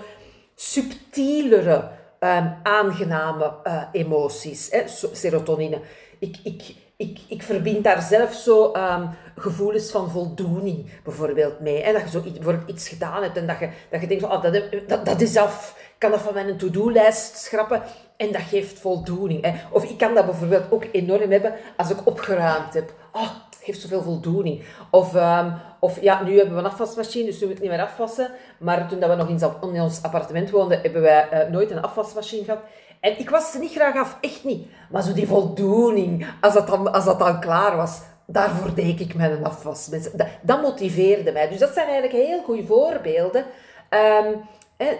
subtielere 0.55 1.89
um, 2.19 2.57
aangename 2.63 3.53
uh, 3.63 3.83
emoties, 3.91 4.71
hè, 4.71 4.83
serotonine. 5.11 5.81
Ik, 6.19 6.37
ik, 6.43 6.75
ik, 6.97 7.19
ik 7.27 7.43
verbind 7.43 7.83
daar 7.83 8.01
zelf 8.01 8.33
zo 8.33 8.73
um, 8.75 9.09
gevoelens 9.35 9.91
van 9.91 10.11
voldoening 10.11 10.89
bijvoorbeeld 11.03 11.59
mee. 11.59 11.83
Hè? 11.83 11.93
Dat 11.93 12.01
je 12.01 12.09
zo 12.09 12.23
iets, 12.25 12.39
iets 12.65 12.89
gedaan 12.89 13.23
hebt 13.23 13.37
en 13.37 13.47
dat 13.47 13.59
je, 13.59 13.69
dat 13.89 14.01
je 14.01 14.07
denkt, 14.07 14.23
oh, 14.23 14.41
dat, 14.41 14.63
dat, 14.87 15.05
dat 15.05 15.21
is 15.21 15.37
af. 15.37 15.75
Ik 15.77 15.95
kan 15.97 16.11
dat 16.11 16.21
van 16.21 16.33
mijn 16.33 16.57
to-do-lijst 16.57 17.37
schrappen 17.37 17.83
en 18.19 18.31
dat 18.31 18.41
geeft 18.41 18.79
voldoening. 18.79 19.45
Hè? 19.45 19.53
Of 19.71 19.83
ik 19.83 19.97
kan 19.97 20.13
dat 20.13 20.25
bijvoorbeeld 20.25 20.71
ook 20.71 20.85
enorm 20.91 21.31
hebben 21.31 21.53
als 21.77 21.89
ik 21.89 21.97
opgeruimd 22.03 22.73
heb. 22.73 22.93
Oh, 23.13 23.29
geeft 23.61 23.81
zoveel 23.81 24.01
voldoening. 24.01 24.63
Of, 24.91 25.15
um, 25.15 25.53
of 25.79 26.01
ja, 26.01 26.23
nu 26.23 26.37
hebben 26.37 26.55
we 26.55 26.61
een 26.61 26.69
afwasmachine, 26.69 27.25
dus 27.25 27.39
nu 27.39 27.47
moet 27.47 27.55
ik 27.55 27.61
niet 27.61 27.71
meer 27.71 27.81
afwassen. 27.81 28.31
Maar 28.57 28.87
toen 28.87 28.99
dat 28.99 29.09
we 29.09 29.15
nog 29.15 29.29
in, 29.71 29.81
ons 29.81 30.03
appartement 30.03 30.49
woonden, 30.49 30.81
hebben 30.81 31.01
wij 31.01 31.27
uh, 31.33 31.51
nooit 31.51 31.71
een 31.71 31.81
afwasmachine 31.81 32.43
gehad. 32.43 32.59
En 32.99 33.19
ik 33.19 33.29
was 33.29 33.51
ze 33.51 33.59
niet 33.59 33.71
graag 33.71 33.95
af, 33.95 34.17
echt 34.21 34.43
niet. 34.43 34.67
Maar 34.89 35.03
zo 35.03 35.13
die 35.13 35.27
voldoening, 35.27 36.27
als 36.41 36.53
dat 36.53 36.67
dan, 36.67 36.93
als 36.93 37.05
dat 37.05 37.19
dan 37.19 37.39
klaar 37.39 37.75
was, 37.75 38.01
daarvoor 38.25 38.73
deed 38.73 38.99
ik 38.99 39.13
een 39.13 39.45
afwas. 39.45 39.85
Dat, 39.85 40.11
dat 40.41 40.61
motiveerde 40.61 41.31
mij. 41.31 41.49
Dus 41.49 41.59
dat 41.59 41.73
zijn 41.73 41.87
eigenlijk 41.87 42.25
heel 42.25 42.41
goede 42.41 42.65
voorbeelden. 42.65 43.45
Um, 43.89 44.41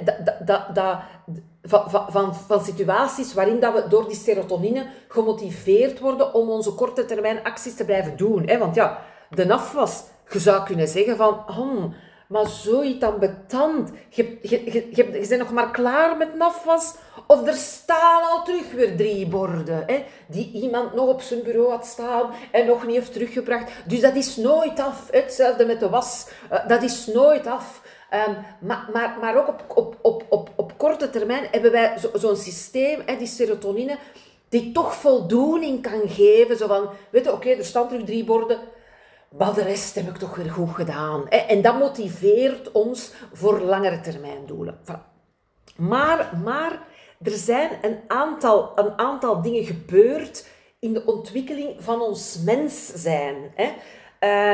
dat, 0.05 0.15
dat, 0.45 0.75
dat, 0.75 0.99
van, 1.63 2.11
van, 2.11 2.35
van, 2.35 2.63
situaties 2.63 3.33
waarin 3.33 3.59
dat 3.59 3.73
we 3.73 3.87
door 3.89 4.07
die 4.07 4.17
serotonine 4.17 4.85
gemotiveerd 5.07 5.99
worden 5.99 6.33
om 6.33 6.49
onze 6.49 6.71
korte 6.71 7.05
termijn 7.05 7.43
acties 7.43 7.75
te 7.75 7.85
blijven 7.85 8.17
doen. 8.17 8.47
Hè? 8.47 8.57
Want 8.57 8.75
ja, 8.75 8.99
de 9.29 9.53
afwas, 9.53 10.03
je 10.29 10.39
zou 10.39 10.63
kunnen 10.63 10.87
zeggen 10.87 11.17
van, 11.17 11.43
oh, 11.47 11.93
maar 12.29 12.47
zoiets 12.47 13.05
ambetant. 13.05 13.91
Je, 14.09 14.37
je, 14.41 14.61
je, 14.71 14.87
je, 14.91 14.91
je 14.91 15.27
bent 15.27 15.37
nog 15.37 15.51
maar 15.51 15.71
klaar 15.71 16.17
met 16.17 16.29
een 16.33 16.41
afwas. 16.41 16.95
Of 17.27 17.47
er 17.47 17.53
staan 17.53 18.21
al 18.23 18.43
terug 18.43 18.71
weer 18.71 18.97
drie 18.97 19.27
borden. 19.27 19.83
Hè, 19.87 20.05
die 20.27 20.51
iemand 20.51 20.93
nog 20.93 21.07
op 21.07 21.21
zijn 21.21 21.43
bureau 21.43 21.69
had 21.69 21.85
staan 21.85 22.29
en 22.51 22.65
nog 22.65 22.85
niet 22.85 22.95
heeft 22.95 23.13
teruggebracht. 23.13 23.71
Dus 23.85 24.01
dat 24.01 24.15
is 24.15 24.35
nooit 24.35 24.79
af. 24.79 25.07
Hetzelfde 25.11 25.65
met 25.65 25.79
de 25.79 25.89
was. 25.89 26.27
Uh, 26.51 26.67
dat 26.67 26.83
is 26.83 27.05
nooit 27.05 27.47
af. 27.47 27.78
Um, 28.13 28.37
maar, 28.59 28.89
maar, 28.93 29.17
maar 29.21 29.37
ook 29.37 29.47
op, 29.47 29.63
op, 29.67 29.97
op, 30.01 30.25
op, 30.29 30.49
op 30.55 30.77
korte 30.77 31.09
termijn 31.09 31.47
hebben 31.51 31.71
wij 31.71 31.97
zo'n 31.97 32.19
zo 32.19 32.35
systeem, 32.35 33.01
hè, 33.05 33.17
die 33.17 33.27
serotonine, 33.27 33.97
die 34.49 34.71
toch 34.71 34.95
voldoening 34.95 35.81
kan 35.81 36.01
geven. 36.07 36.57
Zo 36.57 36.67
van, 36.67 36.89
weet 37.09 37.25
je, 37.25 37.33
oké, 37.33 37.49
er 37.49 37.65
staan 37.65 37.87
terug 37.87 38.05
drie 38.05 38.23
borden, 38.23 38.59
maar 39.37 39.53
de 39.53 39.63
rest 39.63 39.95
heb 39.95 40.07
ik 40.07 40.17
toch 40.17 40.35
weer 40.35 40.51
goed 40.51 40.75
gedaan. 40.75 41.25
Hè. 41.29 41.37
En 41.37 41.61
dat 41.61 41.79
motiveert 41.79 42.71
ons 42.71 43.13
voor 43.33 43.59
langere 43.59 43.99
termijn 43.99 44.45
doelen. 44.45 44.79
Maar, 45.75 46.39
maar 46.43 46.87
er 47.21 47.31
zijn 47.31 47.69
een 47.81 47.99
aantal, 48.07 48.71
een 48.75 48.97
aantal 48.97 49.41
dingen 49.41 49.63
gebeurd 49.63 50.47
in 50.79 50.93
de 50.93 51.05
ontwikkeling 51.05 51.75
van 51.77 52.01
ons 52.01 52.39
mens 52.45 52.87
zijn. 52.87 53.35
Hè. 53.55 53.71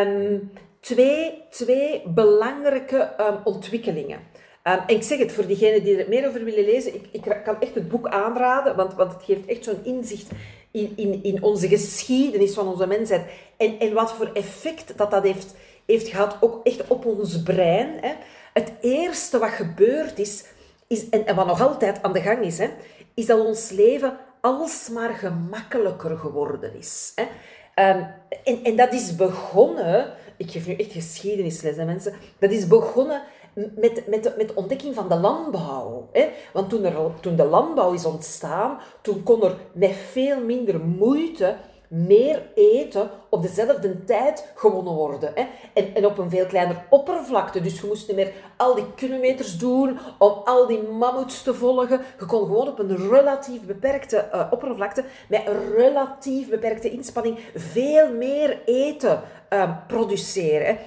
Um, 0.01 0.51
twee, 0.86 1.44
twee 1.50 2.04
belangrijke 2.06 3.10
um, 3.20 3.38
ontwikkelingen. 3.44 4.18
Um, 4.18 4.80
en 4.88 4.96
ik 4.96 5.04
zeg 5.04 5.18
het 5.18 5.32
voor 5.32 5.46
diegenen 5.46 5.84
die 5.84 5.98
er 5.98 6.10
meer 6.10 6.27
over 6.27 6.44
willen 6.44 6.65
lezen, 6.65 6.94
ik, 6.94 7.08
ik 7.12 7.22
kan 7.44 7.60
echt 7.60 7.75
het 7.75 7.89
boek 7.89 8.08
aanraden, 8.08 8.75
want, 8.75 8.94
want 8.94 9.13
het 9.13 9.24
geeft 9.24 9.46
echt 9.46 9.63
zo'n 9.63 9.84
inzicht 9.84 10.32
in, 10.72 10.94
in, 10.96 11.24
in 11.24 11.44
onze 11.44 11.68
geschiedenis 11.68 12.54
van 12.54 12.68
onze 12.68 12.88
mensheid. 12.88 13.25
En, 13.58 13.80
en 13.80 13.94
wat 13.94 14.13
voor 14.13 14.30
effect 14.34 14.98
dat 14.98 15.12
dat 15.12 15.24
heeft, 15.24 15.56
heeft 15.86 16.08
gehad, 16.08 16.38
ook 16.39 16.65
echt 16.65 16.88
op 16.88 17.06
ons 17.06 17.44
brein. 17.44 17.98
Hè. 18.01 18.13
Het 18.54 18.72
eerste 18.82 19.39
wat 19.39 19.50
gebeurd 19.50 20.20
is, 20.20 20.46
is 20.88 21.10
en, 21.10 21.36
wat 21.36 21.48
nog 21.48 21.62
altijd 21.62 22.04
aan 22.04 22.13
de 22.13 22.22
gang 22.22 22.46
is, 22.46 22.58
hè, 22.58 22.70
is 23.13 23.25
dat 23.25 23.46
ons 23.46 23.70
leven 23.70 24.18
alsmaar 24.42 25.13
gemakkelijker 25.13 26.18
geworden 26.18 26.75
is. 26.77 27.13
Hè. 27.15 27.24
Um, 27.89 28.08
en, 28.44 28.63
en 28.63 28.75
dat 28.75 28.94
is 28.94 29.15
begonnen 29.15 30.13
ik 30.38 30.51
geef 30.51 30.68
nu 30.68 30.74
echt 30.74 30.92
geschiedenisles 30.92 31.77
aan 31.77 31.86
mensen, 31.86 32.13
dat 32.39 32.51
is 32.51 32.68
begonnen 32.68 33.22
met, 33.54 34.08
met, 34.08 34.24
de, 34.24 34.34
met 34.38 34.48
de 34.48 34.56
ontdekking 34.56 34.96
van 34.96 35.10
de 35.10 35.15
landbouw. 35.15 36.10
Hè? 36.12 36.27
Want 36.54 36.70
toen, 36.70 36.84
er, 36.84 36.96
toen 37.20 37.36
de 37.36 37.46
landbouw 37.46 37.94
is 37.94 38.06
ontstaan, 38.06 38.80
toen 39.01 39.24
kon 39.24 39.44
er 39.44 39.56
met 39.74 39.94
veel 40.12 40.44
minder 40.44 40.80
moeite 40.80 41.56
meer 41.89 42.44
eten 42.56 43.10
op 43.30 43.42
dezelfde 43.42 44.04
tijd 44.04 44.51
gewonnen 44.56 44.94
worden. 44.94 45.32
Hè? 45.36 45.46
En, 45.74 45.96
en 45.96 46.06
op 46.06 46.18
een 46.18 46.30
veel 46.30 46.46
kleiner 46.46 46.86
oppervlakte. 46.89 47.62
Dus 47.62 47.80
je 47.82 47.88
moest 47.88 48.08
niet 48.08 48.15
meer 48.15 48.32
al 48.58 48.75
die 48.75 48.94
kilometers 48.96 49.58
doen 49.58 50.00
om 50.18 50.42
al 50.44 50.68
die 50.68 50.82
mammoets 50.82 51.44
te 51.44 51.54
volgen. 51.54 52.01
Je 52.20 52.25
kon 52.25 52.46
gewoon 52.46 52.68
op 52.68 52.80
een 52.80 53.10
relatief 53.10 53.62
beperkte 53.62 54.30
uh, 54.34 54.48
oppervlakte, 54.51 55.04
met 55.30 55.42
relatief 55.75 56.50
beperkte 56.50 56.92
inspanning, 56.92 57.39
veel 57.56 58.12
meer 58.12 58.62
eten 58.65 59.22
uh, 59.50 59.77
produceren. 59.88 60.77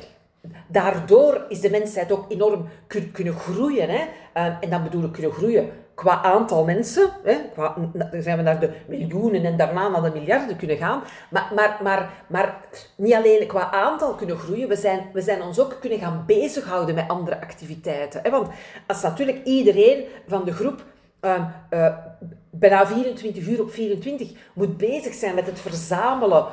Daardoor 0.68 1.44
is 1.48 1.60
de 1.60 1.70
mensheid 1.70 2.12
ook 2.12 2.24
enorm 2.28 2.68
kunnen 3.12 3.34
groeien. 3.34 3.88
Hè? 3.88 4.04
Uh, 4.36 4.56
en 4.60 4.70
dan 4.70 4.82
bedoel 4.82 5.04
ik 5.04 5.12
kunnen 5.12 5.32
groeien 5.32 5.70
qua 5.98 6.22
aantal 6.22 6.64
mensen, 6.64 7.10
hè, 7.22 7.36
qua, 7.52 7.74
zijn 8.18 8.36
we 8.36 8.42
naar 8.42 8.60
de 8.60 8.70
miljoenen 8.86 9.44
en 9.44 9.56
daarna 9.56 9.88
naar 9.88 10.02
de 10.02 10.18
miljarden 10.18 10.56
kunnen 10.56 10.76
gaan, 10.76 11.02
maar, 11.30 11.52
maar, 11.54 11.78
maar, 11.82 12.10
maar 12.26 12.60
niet 12.96 13.14
alleen 13.14 13.46
qua 13.46 13.70
aantal 13.70 14.14
kunnen 14.14 14.38
groeien, 14.38 14.68
we 14.68 14.76
zijn, 14.76 15.10
we 15.12 15.20
zijn 15.20 15.42
ons 15.42 15.60
ook 15.60 15.76
kunnen 15.80 15.98
gaan 15.98 16.24
bezighouden 16.26 16.94
met 16.94 17.08
andere 17.08 17.40
activiteiten. 17.40 18.20
Hè. 18.22 18.30
Want 18.30 18.48
als 18.86 19.02
natuurlijk 19.02 19.44
iedereen 19.44 20.04
van 20.26 20.44
de 20.44 20.52
groep 20.52 20.84
uh, 21.20 21.44
uh, 21.70 21.94
bijna 22.50 22.86
24 22.86 23.46
uur 23.46 23.60
op 23.60 23.70
24 23.70 24.30
moet 24.52 24.76
bezig 24.76 25.14
zijn 25.14 25.34
met 25.34 25.46
het 25.46 25.60
verzamelen 25.60 26.46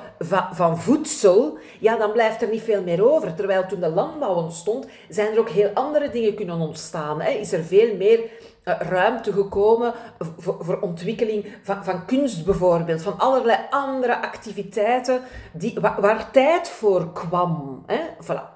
van, 0.51 0.79
voedsel, 0.79 1.57
ja, 1.79 1.97
dan 1.97 2.11
blijft 2.11 2.41
er 2.41 2.49
niet 2.49 2.61
veel 2.61 2.83
meer 2.83 3.11
over. 3.11 3.35
Terwijl 3.35 3.65
toen 3.65 3.79
de 3.79 3.89
landbouw 3.89 4.33
ontstond, 4.33 4.87
zijn 5.09 5.33
er 5.33 5.39
ook 5.39 5.49
heel 5.49 5.69
andere 5.73 6.09
dingen 6.09 6.35
kunnen 6.35 6.59
ontstaan. 6.59 7.21
Hè. 7.21 7.29
Is 7.29 7.53
er 7.53 7.63
veel 7.63 7.95
meer 7.95 8.19
ruimte 8.65 9.33
gekomen 9.33 9.93
voor, 10.37 10.65
voor 10.65 10.79
ontwikkeling 10.79 11.45
van, 11.63 11.83
van, 11.83 12.05
kunst 12.05 12.45
bijvoorbeeld, 12.45 13.01
van 13.01 13.19
allerlei 13.19 13.57
andere 13.69 14.21
activiteiten 14.21 15.21
die, 15.53 15.77
waar, 15.81 16.01
waar 16.01 16.31
tijd 16.31 16.69
voor 16.69 17.13
kwam. 17.13 17.83
Hè? 17.85 17.99
Voilà. 18.23 18.53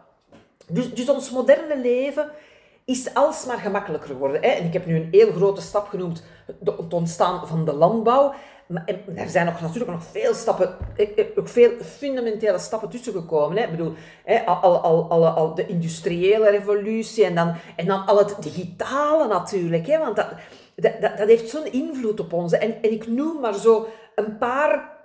Dus, 0.67 0.93
dus 0.93 1.09
ons 1.09 1.31
moderne 1.31 1.77
leven 1.77 2.31
is 2.89 3.13
alsmaar 3.13 3.57
gemakkelijker 3.57 4.09
geworden. 4.09 4.41
Hè? 4.41 4.47
En 4.47 4.65
ik 4.65 4.73
heb 4.73 4.85
nu 4.85 4.95
een 4.95 5.07
heel 5.11 5.31
grote 5.31 5.61
stap 5.61 5.87
genoemd, 5.87 6.23
het 6.65 6.93
ontstaan 6.93 7.47
van 7.47 7.65
de 7.65 7.73
landbouw. 7.73 8.33
Maar 8.67 8.83
er 9.15 9.29
zijn 9.29 9.45
nog, 9.45 9.61
natuurlijk 9.61 9.91
nog 9.91 10.03
veel 10.03 10.33
stappen, 10.33 10.75
ook 11.35 11.47
veel 11.47 11.71
fundamentele 11.81 12.59
stappen 12.59 12.89
tussen 12.89 13.13
gekomen. 13.13 13.57
Hè. 13.57 13.63
Ik 13.63 13.71
bedoel, 13.71 13.93
hè, 14.23 14.45
al, 14.45 14.77
al, 14.77 15.27
al, 15.27 15.55
de 15.55 15.65
industriële 15.65 16.49
revolutie 16.49 17.25
en 17.25 17.35
dan, 17.35 17.55
en 17.75 17.85
dan 17.85 18.05
al 18.05 18.17
het 18.17 18.35
digitale 18.39 19.27
natuurlijk. 19.27 19.87
Hè, 19.87 19.97
want 19.97 20.15
dat, 20.15 20.27
dat, 20.75 21.01
dat 21.01 21.27
heeft 21.27 21.49
zo'n 21.49 21.71
invloed 21.71 22.19
op 22.19 22.33
ons. 22.33 22.53
En, 22.53 22.75
ik 22.81 23.07
noem 23.07 23.39
maar 23.39 23.55
zo 23.55 23.87
een 24.15 24.37
paar 24.37 24.97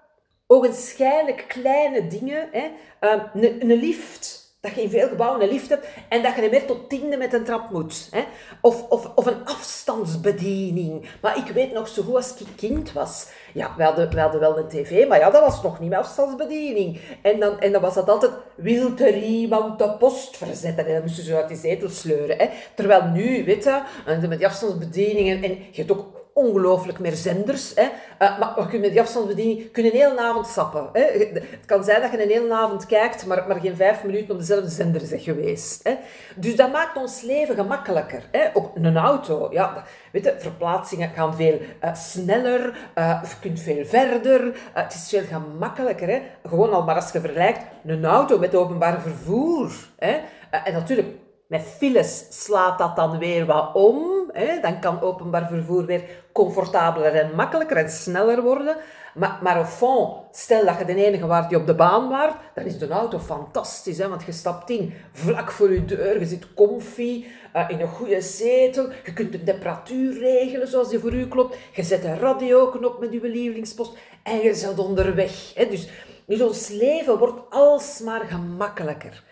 ogenschijnlijk 0.47 1.45
kleine 1.49 2.07
dingen. 2.07 2.49
Hè. 2.53 2.65
Um, 3.13 3.43
een, 3.43 3.71
een 3.71 3.79
lift 3.79 4.44
dat 4.65 4.75
je 4.75 4.83
in 4.83 4.91
veel 4.91 5.09
gebouwen 5.09 5.43
een 5.43 5.49
lift 5.49 5.69
hebt 5.69 5.87
en 6.09 6.23
dat 6.23 6.35
je 6.35 6.41
niet 6.41 6.51
meer 6.51 6.67
tot 6.67 6.89
tiende 6.89 7.17
met 7.17 7.33
een 7.33 7.45
trap 7.45 7.71
moet. 7.71 8.09
Hè? 8.11 8.25
Of, 8.61 8.89
of, 8.89 9.11
of 9.15 9.27
een 9.27 9.45
afstandsbediening. 9.45 11.09
Maar 11.21 11.39
ik 11.39 11.47
weet 11.55 11.73
nog 11.73 11.89
zo 11.89 12.03
goed 12.03 12.15
als 12.15 12.35
ik 12.39 12.47
kind 12.57 12.93
was. 12.93 13.29
Ja, 13.53 13.75
we 13.77 13.83
hadden, 13.83 14.11
we 14.11 14.21
hadden 14.21 14.41
wel 14.41 14.59
een 14.59 14.69
tv, 14.69 15.09
maar 15.09 15.19
ja, 15.19 15.31
dat 15.31 15.41
was 15.41 15.63
nog 15.63 15.81
niet 15.81 15.91
met 15.91 15.99
afstandsbediening. 15.99 17.01
En 17.23 17.41
dan, 17.41 17.61
en 17.61 17.73
dan 17.73 17.81
was 17.81 17.95
dat 17.95 18.09
altijd, 18.09 18.33
wil 18.55 18.99
er 18.99 19.23
iemand 19.23 19.79
de 19.79 19.91
post 19.91 20.37
verzetten? 20.37 20.87
En 20.87 20.93
dan 20.93 21.03
moesten 21.03 21.25
ze 21.25 21.37
uit 21.37 21.49
die 21.49 21.57
zetel 21.57 21.89
sleuren. 21.89 22.39
Hè? 22.39 22.49
Terwijl 22.75 23.05
nu, 23.05 23.45
weet 23.45 23.65
je, 23.65 23.83
met 24.29 24.39
die 24.39 24.47
afstandsbedieningen, 24.47 25.43
en 25.43 25.51
je 25.51 25.83
hebt 25.83 25.93
ook 25.93 26.24
ongelooflijk 26.35 26.99
meer 26.99 27.13
zenders. 27.13 27.73
Hè. 27.75 27.83
Uh, 27.83 28.39
maar 28.39 28.53
we 28.57 28.67
kunnen 28.67 28.91
die 28.91 29.01
afstandsbediening 29.01 29.71
kunnen 29.71 29.93
een 29.93 29.99
hele 29.99 30.21
avond 30.21 30.47
sappen. 30.47 30.89
Hè. 30.93 31.03
Het 31.03 31.67
kan 31.67 31.85
zijn 31.85 32.01
dat 32.01 32.11
je 32.11 32.23
een 32.23 32.29
hele 32.29 32.55
avond 32.55 32.87
kijkt, 32.87 33.27
maar, 33.27 33.45
maar 33.49 33.61
geen 33.61 33.77
vijf 33.77 34.05
minuten 34.05 34.31
op 34.31 34.39
dezelfde 34.39 34.69
zender 34.69 35.03
is 35.03 35.23
geweest. 35.23 35.81
Hè. 35.83 35.95
Dus 36.37 36.57
dat 36.57 36.73
maakt 36.73 36.97
ons 36.97 37.21
leven 37.21 37.55
gemakkelijker. 37.55 38.23
Hè. 38.31 38.49
Ook 38.53 38.71
een 38.75 38.97
auto, 38.97 39.49
ja, 39.51 39.85
weet 40.13 40.25
je, 40.25 40.35
verplaatsingen 40.39 41.11
gaan 41.11 41.35
veel 41.35 41.61
uh, 41.85 41.95
sneller, 41.95 42.77
uh, 42.99 43.23
je 43.23 43.37
kunt 43.41 43.61
veel 43.61 43.85
verder. 43.85 44.57
het 44.73 44.95
is 44.95 45.09
veel 45.09 45.25
gemakkelijker. 45.41 46.09
Hè. 46.09 46.23
Gewoon 46.45 46.73
al 46.73 46.83
maar 46.83 46.95
als 46.95 47.13
je 47.13 47.21
vergelijkt 47.21 47.63
een 47.87 48.05
auto 48.05 48.39
met 48.39 48.55
openbaar 48.55 49.01
vervoer. 49.01 49.73
Hè. 49.97 50.21
en 50.51 50.73
natuurlijk, 50.73 51.09
met 51.47 51.63
files 51.63 52.27
slaat 52.31 52.79
dat 52.79 52.97
dan 52.97 53.19
weer 53.19 53.47
wat 53.47 53.75
om. 53.75 54.14
Hè? 54.35 54.61
Dan 54.61 54.81
kan 54.81 55.01
openbaar 55.01 55.49
vervoer 55.49 55.87
weer 55.87 56.05
comfortabeler 56.33 57.15
en 57.15 57.35
makkelijker 57.35 57.77
en 57.77 57.91
sneller 57.91 58.43
worden. 58.43 58.77
Maar, 59.15 59.39
maar 59.43 59.57
au 59.57 59.65
fond, 59.65 60.37
stel 60.37 60.65
dat 60.65 60.79
je 60.79 60.85
de 60.85 61.05
enige 61.05 61.27
waard 61.27 61.49
die 61.49 61.59
op 61.59 61.67
de 61.67 61.75
baan 61.75 62.09
waart, 62.09 62.37
dan 62.55 62.65
is 62.65 62.79
de 62.79 62.89
auto 62.89 63.19
fantastisch. 63.19 63.99
Hè? 63.99 64.09
Want 64.09 64.25
je 64.25 64.33
stapt 64.33 64.71
in, 64.71 64.95
vlak 65.13 65.51
voor 65.51 65.73
je 65.73 65.85
deur, 65.85 66.19
je 66.19 66.27
zit 66.27 66.55
comfy, 66.55 67.25
uh, 67.57 67.65
in 67.69 67.81
een 67.81 67.89
goede 67.89 68.21
zetel. 68.21 68.89
Je 69.05 69.13
kunt 69.13 69.33
de 69.33 69.45
temperatuur 69.45 70.19
regelen 70.19 70.69
zoals 70.69 70.89
die 70.89 70.99
voor 70.99 71.13
u 71.13 71.29
klopt. 71.29 71.57
Je 71.73 71.83
zet 71.83 72.05
een 72.05 72.19
radio 72.19 72.65
op 72.65 73.01
met 73.01 73.13
je 73.13 73.21
lievelingspost 73.21 73.97
en 74.23 74.39
je 74.39 74.55
zit 74.55 74.79
onderweg. 74.79 75.55
Hè? 75.55 75.69
Dus, 75.69 75.89
dus 76.27 76.41
ons 76.41 76.69
leven 76.69 77.19
wordt 77.19 77.41
alsmaar 77.51 78.25
gemakkelijker. 78.25 79.23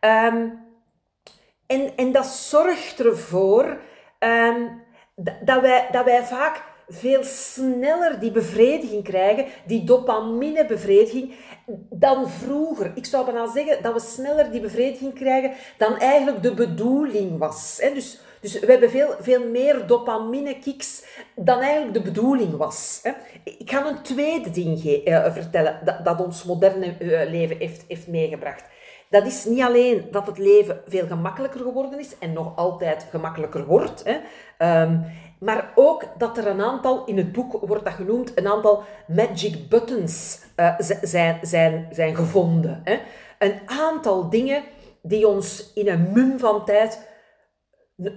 Um, 0.00 0.60
en, 1.66 1.96
en 1.96 2.12
dat 2.12 2.26
zorgt 2.26 3.00
ervoor 3.00 3.78
um, 4.24 4.82
dat, 5.44 5.60
wij, 5.60 5.88
dat 5.92 6.04
wij 6.04 6.24
vaak 6.24 6.62
veel 6.88 7.24
sneller 7.24 8.20
die 8.20 8.30
bevrediging 8.30 9.04
krijgen, 9.04 9.46
die 9.66 9.84
dopaminebevrediging, 9.84 11.34
dan 11.90 12.28
vroeger. 12.28 12.92
Ik 12.94 13.04
zou 13.04 13.24
bijna 13.24 13.46
zeggen 13.46 13.82
dat 13.82 13.92
we 13.92 14.00
sneller 14.00 14.50
die 14.50 14.60
bevrediging 14.60 15.14
krijgen 15.14 15.52
dan 15.78 15.98
eigenlijk 15.98 16.42
de 16.42 16.54
bedoeling 16.54 17.38
was. 17.38 17.80
Dus, 17.94 18.20
dus 18.40 18.60
we 18.60 18.66
hebben 18.66 18.90
veel, 18.90 19.14
veel 19.20 19.48
meer 19.48 19.86
dopamine-kicks 19.86 21.04
dan 21.36 21.60
eigenlijk 21.60 21.94
de 21.94 22.02
bedoeling 22.02 22.56
was. 22.56 23.00
Ik 23.44 23.70
ga 23.70 23.86
een 23.86 24.02
tweede 24.02 24.50
ding 24.50 24.84
uh, 24.84 25.32
vertellen 25.32 26.00
dat, 26.04 26.20
ons 26.20 26.44
moderne 26.44 26.94
uh, 26.98 27.30
leven 27.30 27.56
heeft, 27.56 27.84
heeft 27.88 28.08
meegebracht 28.08 28.64
dat 29.12 29.26
is 29.26 29.44
niet 29.44 29.62
alleen 29.62 30.08
dat 30.10 30.26
het 30.26 30.38
leven 30.38 30.80
veel 30.86 31.06
gemakkelijker 31.06 31.60
geworden 31.60 31.98
is 31.98 32.18
en 32.18 32.32
nog 32.32 32.56
altijd 32.56 33.06
gemakkelijker 33.10 33.66
wordt, 33.66 34.04
hè, 34.04 34.16
um, 34.82 35.04
maar 35.38 35.72
ook 35.74 36.04
dat 36.18 36.38
er 36.38 36.46
een 36.46 36.60
aantal, 36.60 37.04
in 37.04 37.16
het 37.16 37.32
boek 37.32 37.52
wordt 37.52 37.84
dat 37.84 37.92
genoemd, 37.92 38.32
een 38.34 38.48
aantal 38.48 38.82
magic 39.06 39.68
buttons 39.68 40.40
uh, 40.56 40.74
zijn, 41.02 41.38
zijn, 41.42 41.88
zijn 41.90 42.16
gevonden. 42.16 42.80
Hè. 42.84 42.98
Een 43.38 43.60
aantal 43.66 44.30
dingen 44.30 44.62
die 45.02 45.28
ons 45.28 45.72
in 45.74 45.88
een 45.88 46.12
mum 46.12 46.38
van 46.38 46.64
tijd 46.64 47.08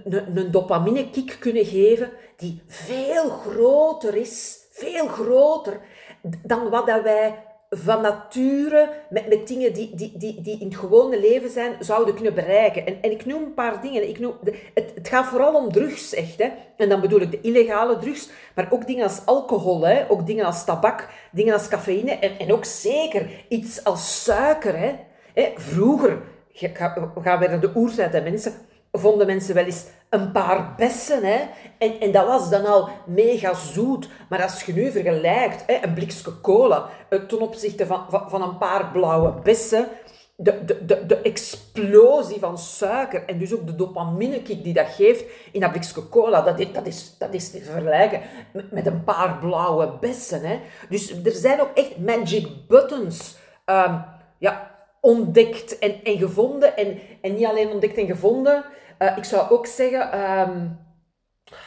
een 0.04 0.50
dopamine-kick 0.50 1.36
kunnen 1.40 1.64
geven 1.64 2.10
die 2.36 2.62
veel 2.66 3.28
groter 3.28 4.14
is, 4.14 4.58
veel 4.70 5.06
groter 5.06 5.80
dan 6.22 6.70
wat 6.70 6.86
dat 6.86 7.02
wij 7.02 7.45
van 7.70 8.02
nature, 8.02 8.90
met, 9.10 9.28
met 9.28 9.48
dingen 9.48 9.72
die, 9.72 9.94
die, 9.94 10.12
die, 10.16 10.40
die 10.40 10.60
in 10.60 10.66
het 10.66 10.76
gewone 10.76 11.20
leven 11.20 11.50
zijn, 11.50 11.76
zouden 11.80 12.14
kunnen 12.14 12.34
bereiken. 12.34 12.86
En, 12.86 12.98
en 13.02 13.10
ik 13.10 13.26
noem 13.26 13.42
een 13.42 13.54
paar 13.54 13.80
dingen. 13.80 14.08
Ik 14.08 14.18
noem, 14.18 14.34
het, 14.74 14.92
het 14.94 15.08
gaat 15.08 15.26
vooral 15.26 15.54
om 15.54 15.72
drugs, 15.72 16.14
echt. 16.14 16.38
Hè. 16.38 16.48
En 16.76 16.88
dan 16.88 17.00
bedoel 17.00 17.20
ik 17.20 17.30
de 17.30 17.40
illegale 17.40 17.98
drugs, 17.98 18.28
maar 18.54 18.66
ook 18.70 18.86
dingen 18.86 19.04
als 19.04 19.20
alcohol, 19.24 19.86
hè. 19.86 20.10
ook 20.10 20.26
dingen 20.26 20.44
als 20.44 20.64
tabak, 20.64 21.08
dingen 21.32 21.54
als 21.54 21.68
cafeïne 21.68 22.10
en, 22.10 22.38
en 22.38 22.52
ook 22.52 22.64
zeker 22.64 23.30
iets 23.48 23.84
als 23.84 24.24
suiker. 24.24 24.78
Hè. 24.78 24.94
Hè, 25.34 25.52
vroeger, 25.56 26.18
gaan 26.52 27.38
we 27.38 27.46
naar 27.48 27.60
de 27.60 27.72
oerzijde 27.74 28.20
mensen, 28.20 28.52
vonden 28.92 29.26
mensen 29.26 29.54
wel 29.54 29.64
eens 29.64 29.84
een 30.10 30.32
paar 30.32 30.74
bessen. 30.76 31.24
Hè? 31.24 31.40
En, 31.78 32.00
en 32.00 32.12
dat 32.12 32.26
was 32.26 32.50
dan 32.50 32.66
al 32.66 32.88
mega 33.06 33.54
zoet. 33.54 34.08
Maar 34.28 34.42
als 34.42 34.62
je 34.62 34.72
nu 34.72 34.90
vergelijkt, 34.90 35.64
hè, 35.66 35.78
een 35.82 35.94
blikje 35.94 36.40
cola 36.40 36.88
eh, 37.08 37.20
ten 37.20 37.40
opzichte 37.40 37.86
van, 37.86 38.04
van, 38.08 38.42
een 38.42 38.58
paar 38.58 38.90
blauwe 38.92 39.32
bessen, 39.42 39.88
de, 40.36 40.64
de, 40.64 40.84
de, 40.84 41.06
de 41.06 41.20
explosie 41.20 42.38
van 42.38 42.58
suiker 42.58 43.24
en 43.26 43.38
dus 43.38 43.54
ook 43.54 43.66
de 43.66 43.74
dopamine-kick 43.74 44.64
die 44.64 44.74
dat 44.74 44.88
geeft 44.88 45.24
in 45.52 45.60
dat 45.60 45.72
blikje 45.72 46.08
cola, 46.08 46.42
dat 46.42 46.58
is, 46.58 46.72
dat 46.72 46.86
is, 46.86 47.14
dat 47.18 47.34
is 47.34 47.50
te 47.50 47.62
vergelijken 47.62 48.20
met, 48.52 48.70
met 48.72 48.86
een 48.86 49.04
paar 49.04 49.38
blauwe 49.38 49.92
bessen. 50.00 50.40
Hè? 50.42 50.60
Dus 50.88 51.24
er 51.24 51.32
zijn 51.32 51.60
ook 51.60 51.70
echt 51.74 51.98
magic 51.98 52.48
buttons. 52.68 53.36
Um, 53.66 54.04
ja, 54.38 54.70
ontdekt 55.00 55.78
en, 55.78 56.04
en 56.04 56.18
gevonden. 56.18 56.76
En, 56.76 56.98
en 57.20 57.34
niet 57.34 57.46
alleen 57.46 57.70
ontdekt 57.70 57.96
en 57.96 58.06
gevonden. 58.06 58.64
Uh, 58.98 59.16
ik 59.16 59.24
zou 59.24 59.50
ook 59.50 59.66
zeggen... 59.66 60.20
Um, 60.20 60.78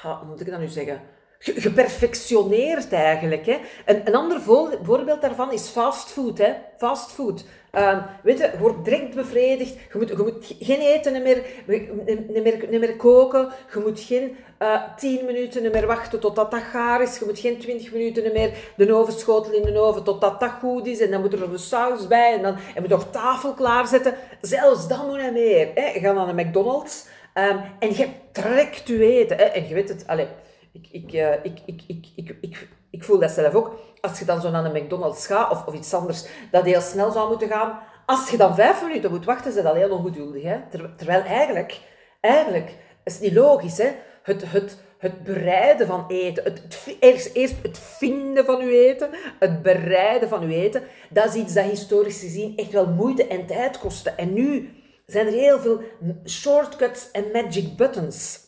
hoe 0.02 0.26
moet 0.26 0.42
ik 0.42 0.50
dat 0.50 0.60
nu 0.60 0.68
zeggen? 0.68 1.02
geperfectioneerd 1.40 2.94
eigenlijk. 2.94 3.46
Hè. 3.46 3.58
Een, 3.86 4.08
een 4.08 4.16
ander 4.16 4.42
voorbeeld 4.84 5.22
daarvan 5.22 5.52
is 5.54 5.68
fastfood. 5.68 6.38
Hè. 6.38 6.54
Fastfood. 6.78 7.46
Um, 7.72 8.02
weet 8.24 8.38
je, 8.38 8.44
je 8.44 8.60
wordt 8.60 8.86
direct 8.86 9.16
bevredigd. 9.16 9.74
Je 9.74 9.98
moet, 9.98 10.10
je 10.10 10.16
moet 10.18 10.56
geen 10.60 10.80
eten 10.80 11.24
meer, 11.24 11.46
meer, 11.66 12.68
niet 12.70 12.80
meer 12.80 12.96
koken. 12.96 13.50
Je 13.74 13.80
moet 13.80 14.00
geen 14.00 14.38
uh, 14.60 14.96
10 14.96 15.26
minuten 15.26 15.72
meer 15.72 15.88
wachten 15.88 16.20
totdat 16.20 16.52
dat 16.52 16.62
gaar 16.62 17.02
is. 17.02 17.20
Je 17.20 17.26
moet 17.26 17.40
geen 17.40 17.58
20 17.58 17.92
minuten 17.92 18.34
meer 18.34 18.72
de 18.76 18.94
oven 18.94 19.14
schotelen 19.14 19.68
in 19.68 19.74
de 19.74 19.80
oven 19.80 20.04
totdat 20.04 20.40
dat 20.40 20.52
goed 20.62 20.88
is. 20.88 21.00
En 21.00 21.12
dan 21.12 21.22
moet 21.22 21.34
er 21.34 21.40
nog 21.40 21.52
de 21.52 21.58
saus 21.58 22.08
bij. 22.08 22.34
En 22.34 22.42
dan 22.42 22.54
en 22.54 22.82
moet 22.82 22.90
je 22.90 22.96
nog 22.96 23.12
tafel 23.12 23.54
klaarzetten. 23.54 24.16
Zelfs 24.42 24.88
dat 24.88 25.08
moet 25.08 25.22
niet 25.22 25.34
meer. 25.34 25.72
Hè. 25.76 25.86
Je 25.86 26.00
gaat 26.00 26.16
naar 26.16 26.36
de 26.36 26.44
McDonald's. 26.44 27.06
Um, 27.34 27.62
en 27.80 27.96
je 27.96 28.08
trekt 28.32 28.88
je 28.88 29.20
eten. 29.20 29.38
Hè. 29.38 29.44
En 29.44 29.68
je 29.68 29.74
weet 29.74 29.90
het... 29.90 30.08
Allez, 30.08 30.28
ik, 30.74 30.88
ik, 30.92 31.14
uh, 31.14 31.34
ik, 31.34 31.60
ik, 31.66 31.82
ik, 31.88 32.06
ik, 32.16 32.38
ik, 32.42 32.68
ik 32.92 33.04
voel 33.04 33.20
dat 33.20 33.32
zelf 33.32 33.54
ook. 33.54 33.80
Als 34.02 34.20
je 34.20 34.26
dan 34.26 34.42
zo 34.42 34.50
naar 34.50 34.66
een 34.66 34.84
McDonald's 34.84 35.28
gaat 35.28 35.52
of, 35.52 35.66
of 35.66 35.74
iets 35.74 35.94
anders, 35.94 36.26
dat 36.52 36.66
heel 36.66 36.82
snel 36.82 37.12
zou 37.12 37.30
moeten 37.30 37.48
gaan. 37.48 37.80
Als 38.06 38.30
je 38.30 38.38
dan 38.38 38.56
vijf 38.56 38.84
minuten 38.84 39.12
moet 39.12 39.26
wachten, 39.26 39.56
is 39.58 39.64
dat 39.64 39.76
heel 39.76 39.98
ongeduldig. 39.98 40.44
Hè? 40.44 40.58
terwijl 40.98 41.24
eigenlijk, 41.24 41.80
eigenlijk, 42.22 42.76
is 43.04 43.20
niet 43.20 43.34
logisch, 43.34 43.78
hè? 43.78 43.90
Het, 44.24 44.52
het, 44.52 44.78
het 44.98 45.24
bereiden 45.24 45.88
van 45.88 46.06
eten, 46.08 46.44
het, 46.44 46.62
het, 46.62 46.98
eerst, 47.00 47.34
eerst 47.34 47.56
het 47.62 47.80
vinden 47.80 48.46
van 48.46 48.62
uw 48.62 48.70
eten, 48.70 49.10
het 49.40 49.62
bereiden 49.62 50.30
van 50.30 50.42
uw 50.42 50.50
eten, 50.50 50.84
dat 51.10 51.26
is 51.26 51.34
iets 51.34 51.54
dat 51.54 51.66
historisch 51.66 52.20
gezien 52.20 52.58
echt 52.58 52.72
wel 52.72 52.88
moeite 52.88 53.28
en 53.28 53.46
tijd 53.46 53.80
kostte. 53.80 54.10
En 54.10 54.34
nu 54.34 54.79
zijn 55.12 55.26
er 55.26 55.34
heel 55.34 55.60
veel 55.60 55.82
shortcuts 56.26 57.12
en 57.12 57.32
magic 57.34 57.76
buttons. 57.76 58.48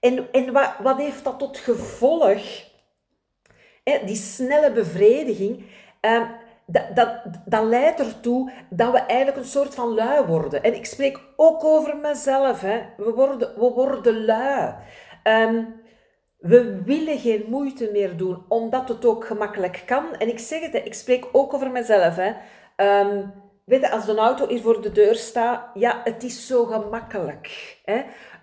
En, 0.00 0.32
en 0.32 0.52
wat, 0.52 0.74
wat 0.82 0.98
heeft 0.98 1.24
dat 1.24 1.38
tot 1.38 1.58
gevolg? 1.58 2.70
Die 3.84 4.16
snelle 4.16 4.72
bevrediging, 4.72 5.64
eh, 6.00 6.22
dat, 6.66 6.96
dat, 6.96 7.22
dat 7.44 7.64
leidt 7.64 8.00
ertoe 8.00 8.52
dat 8.70 8.92
we 8.92 8.98
eigenlijk 8.98 9.38
een 9.38 9.44
soort 9.44 9.74
van 9.74 9.94
lui 9.94 10.26
worden. 10.26 10.62
En 10.62 10.74
ik 10.74 10.86
spreek 10.86 11.20
ook 11.36 11.64
over 11.64 11.96
mezelf. 11.96 12.60
Hè. 12.60 12.80
We, 12.96 13.10
worden, 13.10 13.54
we 13.54 13.70
worden 13.70 14.24
lui. 14.24 14.74
Um, 15.24 15.80
we 16.38 16.82
willen 16.82 17.18
geen 17.18 17.44
moeite 17.48 17.88
meer 17.92 18.16
doen, 18.16 18.44
omdat 18.48 18.88
het 18.88 19.04
ook 19.04 19.26
gemakkelijk 19.26 19.82
kan. 19.86 20.14
En 20.18 20.28
ik 20.28 20.38
zeg 20.38 20.60
het, 20.60 20.74
ik 20.74 20.94
spreek 20.94 21.28
ook 21.32 21.54
over 21.54 21.70
mezelf. 21.70 22.16
Hè. 22.16 22.32
Um, 23.00 23.32
weet 23.64 23.90
als 23.90 24.08
een 24.08 24.18
auto 24.18 24.48
hier 24.48 24.60
voor 24.60 24.82
de 24.82 24.92
deur 24.92 25.14
staat, 25.14 25.60
ja, 25.74 26.00
het 26.04 26.22
is 26.22 26.46
zo 26.46 26.64
gemakkelijk. 26.64 27.76
Hè. 27.84 27.96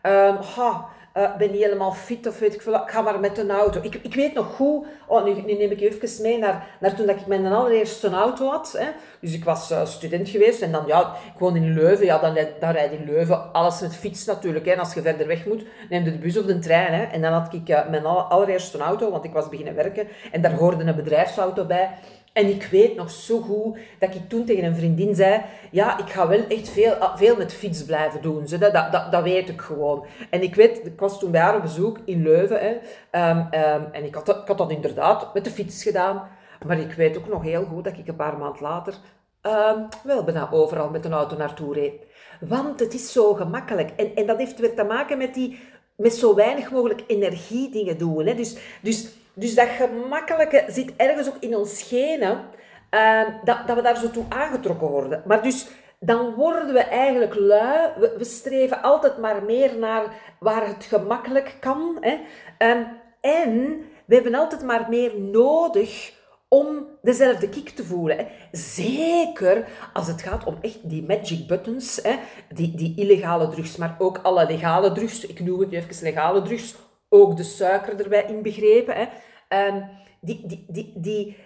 Um, 0.04 0.38
ha, 0.56 0.90
uh, 1.18 1.38
ben 1.38 1.52
niet 1.52 1.64
helemaal 1.64 1.92
fit 1.92 2.28
of 2.28 2.40
weet 2.40 2.54
ik 2.54 2.62
veel. 2.62 2.76
Ik 2.76 2.90
ga 2.90 3.02
maar 3.02 3.20
met 3.20 3.38
een 3.38 3.52
auto. 3.52 3.80
Ik, 3.82 3.96
ik 3.96 4.14
weet 4.14 4.34
nog 4.34 4.56
goed, 4.56 4.86
oh, 5.08 5.24
nu, 5.24 5.34
nu 5.34 5.54
neem 5.54 5.72
ik 5.72 5.80
je 5.80 5.90
even 5.90 6.22
mee 6.22 6.38
naar, 6.38 6.68
naar 6.80 6.96
toen 6.96 7.06
dat 7.06 7.16
ik 7.16 7.26
mijn 7.26 7.46
allereerste 7.46 8.10
auto 8.10 8.50
had. 8.50 8.76
Hè. 8.78 8.88
Dus 9.22 9.34
ik 9.34 9.44
was 9.44 9.72
uh, 9.72 9.86
student 9.86 10.30
geweest 10.30 10.62
en 10.62 10.72
dan, 10.72 10.84
ja, 10.88 11.16
ik 11.34 11.40
woon 11.40 11.56
in 11.56 11.74
Leuven. 11.74 12.06
Ja, 12.06 12.18
dan, 12.18 12.38
dan 12.60 12.72
rijd 12.72 12.92
in 12.92 13.06
Leuven. 13.06 13.54
Alles 13.54 13.82
met 13.82 13.96
fiets 13.96 14.26
natuurlijk. 14.26 14.66
Hè. 14.66 14.72
En 14.72 14.80
als 14.80 14.94
je 14.94 15.02
verder 15.02 15.28
weg 15.28 15.46
moet, 15.46 15.64
neem 15.90 16.04
je 16.04 16.12
de 16.12 16.18
bus 16.18 16.38
of 16.38 16.46
de 16.46 16.60
trein. 16.60 16.94
Hè. 16.94 17.04
En 17.04 17.22
dan 17.22 17.34
had 17.34 17.54
ik 17.54 17.70
uh, 17.70 17.90
mijn 17.90 18.06
allereerste 18.06 18.78
auto, 18.78 19.12
want 19.12 19.24
ik 19.24 19.34
was 19.34 19.50
beginnen 19.50 19.76
werken. 19.76 20.08
En 20.32 20.42
daar 20.42 20.54
hoorde 20.54 20.84
een 20.84 20.96
bedrijfsauto 20.96 21.66
bij. 21.66 21.90
En 22.34 22.48
ik 22.48 22.64
weet 22.64 22.96
nog 22.96 23.12
zo 23.12 23.40
goed 23.40 23.78
dat 24.00 24.16
ik 24.16 24.30
toen 24.30 24.46
tegen 24.46 24.64
een 24.64 24.76
vriendin 24.76 25.16
zei: 25.16 25.42
Ja, 25.72 25.98
ik 25.98 26.10
ga 26.10 26.28
wel 26.28 26.48
echt 26.48 26.70
veel, 26.70 26.94
veel 27.16 27.36
met 27.36 27.54
fiets 27.54 27.84
blijven 27.84 28.22
doen. 28.22 28.46
Dat, 28.60 28.74
dat, 28.74 29.12
dat, 29.12 29.24
weet 29.24 29.50
ik 29.50 29.62
gewoon. 29.62 30.06
En 30.30 30.42
ik 30.42 30.56
weet, 30.56 30.86
ik 30.86 31.00
was 31.00 31.20
toen 31.20 31.32
bij 31.32 31.42
haar 31.42 31.56
op 31.56 31.62
bezoek 31.62 32.00
in 32.06 32.24
Leuven. 32.24 32.68
Um, 33.12 33.38
um, 33.38 33.88
en 33.92 34.04
ik 34.04 34.16
had, 34.16 34.26
dat, 34.26 34.50
ik 34.50 34.58
had 34.58 34.72
inderdaad 34.72 35.34
met 35.34 35.44
de 35.44 35.52
fiets 35.52 35.84
gedaan. 35.84 36.28
Maar 36.66 36.80
ik 36.80 36.92
weet 36.92 37.18
ook 37.18 37.28
nog 37.28 37.44
heel 37.44 37.64
goed 37.64 37.84
dat 37.84 37.98
ik 37.98 38.08
een 38.08 38.16
paar 38.16 38.38
maanden 38.38 38.62
later 38.62 38.94
um, 39.42 39.88
wel 40.04 40.24
bijna 40.24 40.52
overal 40.52 40.90
met 40.90 41.06
een 41.06 41.14
auto 41.14 41.38
naartoe 41.38 41.74
reed. 41.74 41.94
Want 42.40 42.80
het 42.80 42.94
is 42.94 43.12
zo 43.12 43.34
gemakkelijk. 43.34 43.90
En, 43.96 44.16
en 44.16 44.26
dat 44.26 44.38
heeft 44.38 44.60
weer 44.60 44.76
te 44.76 44.84
maken 44.84 45.18
met 45.18 45.34
die 45.34 45.60
met 45.96 46.14
zo 46.14 46.36
weinig 46.36 46.72
mogelijk 46.72 47.04
energie 47.08 47.72
dingen 47.72 47.98
doen. 47.98 48.26
Hè. 48.26 48.36
Dus, 48.36 48.58
dus 48.82 49.10
Dus 49.40 49.56
dat 49.56 49.68
gemakkelijke 49.68 50.64
zit 50.68 50.94
ergens 50.96 51.28
ook 51.28 51.38
in 51.40 51.56
ons 51.56 51.84
genen, 51.84 52.42
ehm, 52.90 53.32
dat, 53.44 53.68
dat 53.68 53.76
we 53.76 53.82
daar 53.82 53.98
zo 53.98 54.10
toe 54.10 54.26
aangetrokken 54.30 54.88
worden. 54.88 55.24
Maar 55.26 55.44
dus 55.44 55.68
dan 56.00 56.34
worden 56.34 56.74
we 56.74 56.80
eigenlijk 56.80 57.36
lui. 57.36 57.90
We, 58.00 58.16
we, 58.18 58.24
streven 58.24 58.82
altijd 58.82 59.18
maar 59.18 59.44
meer 59.44 59.78
naar 59.78 60.04
waar 60.40 60.68
het 60.68 60.84
gemakkelijk 60.84 61.58
kan. 61.60 61.98
Hè. 62.00 62.18
Ehm, 62.58 62.84
en 63.22 63.82
we 64.06 64.16
hebben 64.16 64.36
altijd 64.36 64.64
maar 64.64 64.86
meer 64.90 65.20
nodig 65.20 66.18
om 66.48 66.88
dezelfde 67.02 67.50
kick 67.50 67.70
te 67.70 67.84
voelen. 67.84 68.18
Hè. 68.18 68.26
Zeker 68.52 69.68
als 69.94 70.08
het 70.08 70.22
gaat 70.22 70.46
om 70.46 70.58
echt 70.62 70.90
die 70.90 71.04
magic 71.04 71.48
buttons, 71.48 72.00
hè, 72.04 72.16
die, 72.54 72.76
die 72.76 72.94
illegale 72.96 73.50
drugs, 73.50 73.76
maar 73.76 73.96
ook 74.00 74.20
alle 74.24 74.46
legale 74.46 74.92
drugs. 74.92 75.26
Ik 75.26 75.40
noem 75.40 75.60
het 75.60 75.70
nu 75.70 75.78
even 75.78 76.04
legale 76.04 76.42
drugs, 76.42 76.76
ook 77.10 77.38
de 77.38 77.44
suiker 77.44 78.02
erbij 78.02 78.26
inbegrepen. 78.28 78.96
Hè. 78.96 79.06
Um, 79.50 79.84
die, 80.20 80.44
die, 80.48 80.66
die, 80.68 80.94
die, 80.96 81.38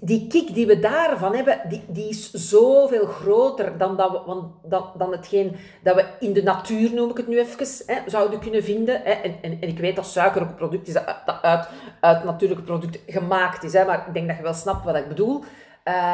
die, 0.00 0.26
kick 0.26 0.54
die 0.54 0.66
we 0.66 0.78
daarvan 0.78 1.34
hebben, 1.34 1.60
die, 1.68 1.82
die 1.88 2.08
is 2.08 2.30
zoveel 2.30 3.06
groter 3.06 3.78
dan, 3.78 3.96
dat 3.96 4.10
we, 4.10 4.22
want, 4.26 4.52
dan, 4.64 4.90
dan 4.98 5.12
hetgeen 5.12 5.56
dat 5.82 5.94
we 5.94 6.04
in 6.20 6.32
de 6.32 6.42
natuur, 6.42 6.94
noem 6.94 7.10
ik 7.10 7.16
het 7.16 7.28
nu 7.28 7.38
even, 7.38 7.66
hè, 7.86 8.10
zouden 8.10 8.40
kunnen 8.40 8.64
vinden. 8.64 9.00
Hè. 9.02 9.10
En, 9.10 9.34
en, 9.42 9.60
en, 9.60 9.68
ik 9.68 9.78
weet 9.78 9.96
dat 9.96 10.06
suiker 10.06 10.42
ook 10.42 10.48
een 10.48 10.54
product 10.54 10.88
is 10.88 10.94
dat 10.94 11.04
uit, 11.42 11.68
uit, 12.00 12.24
natuurlijke 12.24 12.64
product 12.64 12.98
gemaakt 13.06 13.62
is, 13.62 13.72
hè, 13.72 13.84
maar 13.84 14.04
ik 14.06 14.14
denk 14.14 14.28
dat 14.28 14.36
je 14.36 14.42
wel 14.42 14.54
snapt 14.54 14.84
wat 14.84 14.96
ik 14.96 15.08
bedoel. 15.08 15.44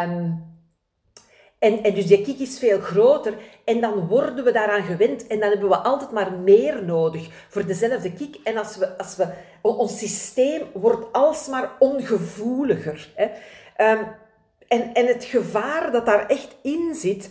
Um, 0.05 0.45
en, 1.59 1.83
en 1.83 1.95
dus 1.95 2.07
die 2.07 2.23
kick 2.23 2.39
is 2.39 2.59
veel 2.59 2.81
groter 2.81 3.35
en 3.65 3.81
dan 3.81 4.07
worden 4.07 4.45
we 4.45 4.53
daaraan 4.53 4.83
gewend 4.83 5.27
en 5.27 5.41
dan 5.41 5.51
hebben 5.51 5.69
we 5.69 5.77
altijd 5.77 6.11
maar 6.11 6.33
meer 6.33 6.85
nodig 6.85 7.29
voor 7.49 7.67
dezelfde 7.67 8.13
kick. 8.13 8.37
En 8.45 8.57
als 8.57 8.77
we, 8.77 8.99
als 8.99 9.17
we, 9.17 9.29
ons 9.63 9.99
systeem 9.99 10.63
wordt 10.73 11.13
alsmaar 11.13 11.71
ongevoeliger. 11.79 13.13
Hè. 13.15 13.25
Um, 13.93 14.07
en, 14.69 14.95
en 14.95 15.07
het 15.07 15.25
gevaar 15.25 15.93
dat 15.93 16.07
daar 16.07 16.27
echt 16.27 16.57
in 16.63 16.95
zit, 16.95 17.31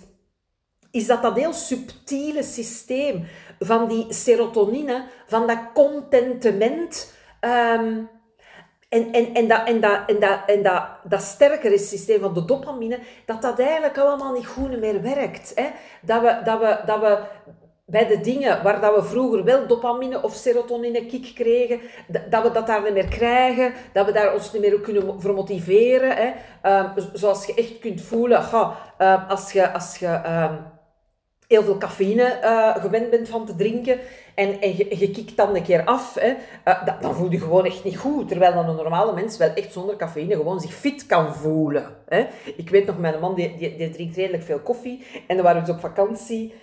is 0.92 1.08
dat 1.08 1.22
dat 1.22 1.36
heel 1.36 1.54
subtiele 1.54 2.44
systeem 2.44 3.28
van 3.60 3.88
die 3.88 4.14
serotonine, 4.14 5.06
van 5.28 5.48
dat 5.48 5.60
contentement, 5.74 7.14
um, 7.42 8.10
en, 8.90 9.12
en, 9.12 9.34
en, 9.34 9.48
dat, 9.48 9.68
en, 9.68 9.82
dat, 9.82 10.00
en, 10.08 10.20
dat, 10.20 10.40
en 10.46 10.64
dat, 10.64 10.84
dat 11.04 11.22
sterkere 11.22 11.78
systeem 11.78 12.20
van 12.20 12.34
de 12.34 12.46
dopamine, 12.46 13.00
dat 13.26 13.42
dat 13.42 13.60
eigenlijk 13.60 13.98
allemaal 13.98 14.34
niet 14.34 14.48
goed 14.48 14.80
meer 14.80 15.02
werkt. 15.02 15.52
Hè? 15.56 15.68
Dat, 16.02 16.22
we, 16.22 16.42
dat, 16.44 16.60
we, 16.60 16.80
dat 16.86 17.00
we 17.00 17.20
bij 17.86 18.08
de 18.08 18.22
dingen 18.22 18.64
waar 18.64 18.82
dat 18.82 18.96
we 18.96 19.04
vroeger 19.04 19.44
wel 19.44 19.68
dopamine 19.68 20.24
of 20.24 20.34
serotonine 20.34 21.06
kick 21.06 21.32
kregen, 21.36 21.80
dat 22.30 22.44
we 22.44 22.52
dat 22.52 22.68
daar 22.68 22.84
niet 22.84 22.94
meer 22.94 23.08
krijgen, 23.08 23.74
dat 23.94 24.06
we 24.06 24.12
daar 24.12 24.34
ons 24.34 24.54
niet 24.54 24.62
meer 24.62 24.80
kunnen 24.80 25.22
voor 25.22 25.34
motiveren. 25.34 26.16
Hè? 26.16 26.32
Um, 26.80 26.92
zoals 27.14 27.46
je 27.46 27.54
echt 27.54 27.80
kunt 27.80 28.02
voelen, 28.02 28.44
ga, 28.44 28.76
uh, 29.00 29.30
als 29.30 29.52
je, 29.52 29.74
als 29.74 29.98
je 29.98 30.22
um, 30.26 30.76
heel 31.48 31.64
veel 31.64 31.78
cafeïne 31.78 32.40
uh, 32.44 32.76
gewend 32.76 33.10
bent 33.10 33.30
van 33.30 33.46
te 33.46 33.56
drinken 33.56 34.00
en, 34.36 34.62
en 34.62 34.78
je, 34.78 35.12
kikt 35.12 35.38
dan 35.38 35.56
een 35.56 35.64
keer 35.64 35.86
af, 35.86 36.16
hè, 36.20 36.34
uh, 36.66 37.02
dan 37.02 37.16
voel 37.16 37.32
je 37.32 37.40
gewoon 37.40 37.66
echt 37.66 37.84
niet 37.84 37.98
goed. 37.98 38.28
Terwijl 38.28 38.54
dan 38.54 38.70
een 38.70 38.76
normale 38.76 39.14
mens 39.14 39.38
wel 39.38 39.54
echt 39.54 39.74
zonder 39.74 39.96
cafeïne 39.96 40.36
gewoon 40.36 40.60
zich 40.60 40.74
fit 40.74 41.06
kan 41.06 41.36
voelen. 41.36 41.96
Hè. 42.06 42.26
Ik 42.56 42.70
weet 42.70 42.86
nog, 42.86 42.98
mijn 42.98 43.20
man 43.20 43.36
die, 43.36 43.58
die, 43.58 43.76
die 43.76 43.90
drinkt 43.90 44.16
redelijk 44.16 44.44
veel 44.44 44.60
koffie 44.60 45.06
en 45.28 45.36
dan 45.36 45.46
waren 45.46 45.62
we 45.62 45.68
dus 45.68 45.76
op 45.76 45.82
vakantie. 45.82 46.54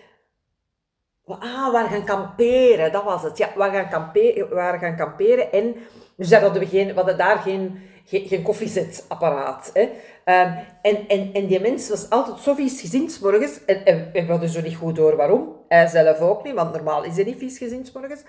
Ah, 1.26 1.70
we 1.70 1.86
gaan 1.90 2.04
kamperen, 2.04 2.92
dat 2.92 3.04
was 3.04 3.22
het. 3.22 3.38
Ja, 3.38 3.48
we 3.54 3.62
gaan 3.62 3.88
kamperen, 3.88 4.78
gaan 4.78 4.96
kamperen 4.96 5.52
en 5.52 5.74
dus 6.16 6.32
hadden 6.32 6.60
we, 6.62 6.66
geen, 6.66 6.86
we 6.86 6.94
hadden 6.94 7.18
daar 7.18 7.38
geen 7.38 7.82
geen, 8.04 8.42
koffiezetapparaat. 8.42 9.70
Hè. 9.72 9.82
Um, 10.26 10.54
en, 10.82 11.08
en, 11.08 11.30
en 11.32 11.46
die 11.46 11.60
mens 11.60 11.88
was 11.88 12.10
altijd 12.10 12.38
zo 12.38 12.54
vies 12.54 12.80
gezien 12.80 13.10
morgens. 13.20 13.64
En, 13.64 13.84
en, 13.84 14.10
we 14.12 14.24
hadden 14.32 14.48
zo 14.48 14.60
niet 14.60 14.76
goed 14.76 14.96
door 14.96 15.16
waarom. 15.16 15.56
Hij 15.68 15.86
zelf 15.86 16.20
ook 16.20 16.44
niet, 16.44 16.54
want 16.54 16.72
normaal 16.72 17.04
is 17.04 17.14
hij 17.14 17.24
niet 17.24 17.38
vies 17.38 17.58
gezien 17.58 17.86
morgens. 17.94 18.22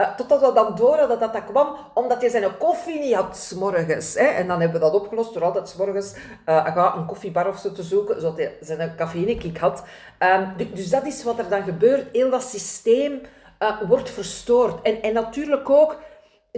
Uh, 0.00 0.16
totdat 0.16 0.40
we 0.40 0.52
dan 0.52 0.74
door 0.74 0.96
hadden 0.96 1.18
dat 1.18 1.32
dat 1.32 1.44
kwam 1.44 1.76
omdat 1.94 2.20
hij 2.20 2.30
zijn 2.30 2.56
koffie 2.58 2.98
niet 2.98 3.14
had 3.14 3.54
morgens. 3.58 4.14
Hè. 4.14 4.26
En 4.26 4.46
dan 4.46 4.60
hebben 4.60 4.80
we 4.80 4.86
dat 4.86 5.00
opgelost 5.00 5.34
door 5.34 5.44
altijd 5.44 5.74
morgens 5.78 6.14
uh, 6.46 6.92
een 6.96 7.06
koffiebar 7.06 7.48
of 7.48 7.58
zo 7.58 7.72
te 7.72 7.82
zoeken, 7.82 8.20
zodat 8.20 8.36
hij 8.36 8.56
zijn 8.60 8.96
cafeïnekick 8.96 9.58
had. 9.58 9.84
Um, 10.18 10.74
dus 10.74 10.90
dat 10.90 11.06
is 11.06 11.24
wat 11.24 11.38
er 11.38 11.48
dan 11.48 11.62
gebeurt. 11.62 12.12
Heel 12.12 12.30
dat 12.30 12.42
systeem 12.42 13.20
uh, 13.62 13.80
wordt 13.88 14.10
verstoord. 14.10 14.82
En, 14.82 15.02
en 15.02 15.14
natuurlijk 15.14 15.70
ook 15.70 15.96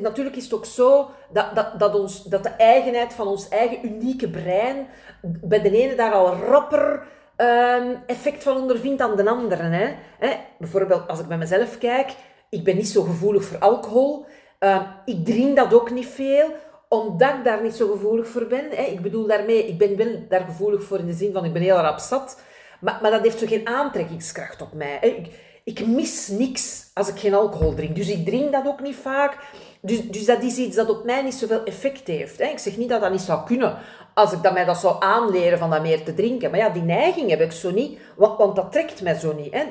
natuurlijk 0.02 0.36
is 0.36 0.44
het 0.44 0.54
ook 0.54 0.66
zo 0.66 1.10
dat, 1.32 1.54
dat, 1.54 1.78
dat, 1.78 1.94
ons, 1.94 2.22
dat 2.22 2.42
de 2.42 2.48
eigenheid 2.48 3.12
van 3.12 3.26
ons 3.26 3.48
eigen 3.48 3.86
unieke 3.86 4.28
brein 4.28 4.86
bij 5.22 5.62
de 5.62 5.70
ene 5.70 5.94
daar 5.94 6.12
al 6.12 6.34
rapper 6.34 7.06
um, 7.36 8.02
effect 8.06 8.42
van 8.42 8.56
ondervindt 8.56 8.98
dan 8.98 9.16
de 9.16 9.28
andere. 9.28 9.62
Hè? 9.62 9.94
Hè? 10.18 10.36
Bijvoorbeeld 10.58 11.08
als 11.08 11.20
ik 11.20 11.26
bij 11.26 11.38
mezelf 11.38 11.78
kijk, 11.78 12.14
ik 12.48 12.64
ben 12.64 12.76
niet 12.76 12.88
zo 12.88 13.02
gevoelig 13.02 13.44
voor 13.44 13.58
alcohol. 13.58 14.26
Uh, 14.60 14.82
ik 15.04 15.24
drink 15.24 15.56
dat 15.56 15.74
ook 15.74 15.90
niet 15.90 16.06
veel, 16.06 16.46
omdat 16.88 17.34
ik 17.34 17.44
daar 17.44 17.62
niet 17.62 17.74
zo 17.74 17.90
gevoelig 17.90 18.28
voor 18.28 18.46
ben. 18.46 18.70
Hè? 18.70 18.82
Ik 18.82 19.02
bedoel 19.02 19.26
daarmee, 19.26 19.66
ik 19.66 19.78
ben 19.78 19.96
wel 19.96 20.24
daar 20.28 20.44
gevoelig 20.44 20.82
voor 20.82 20.98
in 20.98 21.06
de 21.06 21.12
zin 21.12 21.32
van 21.32 21.44
ik 21.44 21.52
ben 21.52 21.62
heel 21.62 21.76
rap 21.76 21.98
zat. 21.98 22.40
Maar, 22.80 22.98
maar 23.02 23.10
dat 23.10 23.22
heeft 23.22 23.38
zo 23.38 23.46
geen 23.46 23.68
aantrekkingskracht 23.68 24.62
op 24.62 24.72
mij. 24.72 24.98
Ik, 25.00 25.28
ik 25.64 25.86
mis 25.86 26.28
niks 26.28 26.90
als 26.94 27.08
ik 27.08 27.18
geen 27.18 27.34
alcohol 27.34 27.74
drink. 27.74 27.96
Dus 27.96 28.08
ik 28.08 28.24
drink 28.24 28.52
dat 28.52 28.66
ook 28.66 28.80
niet 28.80 28.96
vaak. 28.96 29.38
Dus, 29.86 30.08
dus 30.08 30.24
dat 30.24 30.42
is 30.42 30.56
iets 30.56 30.76
dat 30.76 30.88
op 30.88 31.04
mij 31.04 31.22
niet 31.22 31.34
zoveel 31.34 31.64
effect 31.64 32.06
heeft. 32.06 32.38
Hè. 32.38 32.44
Ik 32.44 32.58
zeg 32.58 32.76
niet 32.76 32.88
dat 32.88 33.00
dat 33.00 33.10
niet 33.10 33.20
zou 33.20 33.46
kunnen 33.46 33.78
als 34.14 34.32
ik 34.32 34.42
dat 34.42 34.52
mij 34.52 34.64
dat 34.64 34.78
zou 34.78 34.96
aanleren 34.98 35.58
van 35.58 35.70
dat 35.70 35.82
meer 35.82 36.04
te 36.04 36.14
drinken. 36.14 36.50
Maar 36.50 36.60
ja, 36.60 36.68
die 36.68 36.82
neiging 36.82 37.30
heb 37.30 37.40
ik 37.40 37.52
zo 37.52 37.70
niet, 37.70 37.98
want, 38.16 38.56
dat 38.56 38.72
trekt 38.72 39.02
mij 39.02 39.14
zo 39.14 39.32
niet. 39.32 39.52
Hè. 39.54 39.64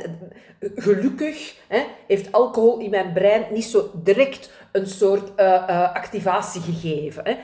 Gelukkig 0.76 1.56
hè, 1.68 1.84
heeft 2.08 2.32
alcohol 2.32 2.78
in 2.78 2.90
mijn 2.90 3.14
brein 3.14 3.46
niet 3.52 3.66
zo 3.66 3.90
direct 3.94 4.52
een 4.72 4.88
soort 4.88 5.32
uh, 5.40 5.46
uh, 5.46 5.94
activatie 5.94 6.62
gegeven. 6.62 7.24
Hè. 7.26 7.36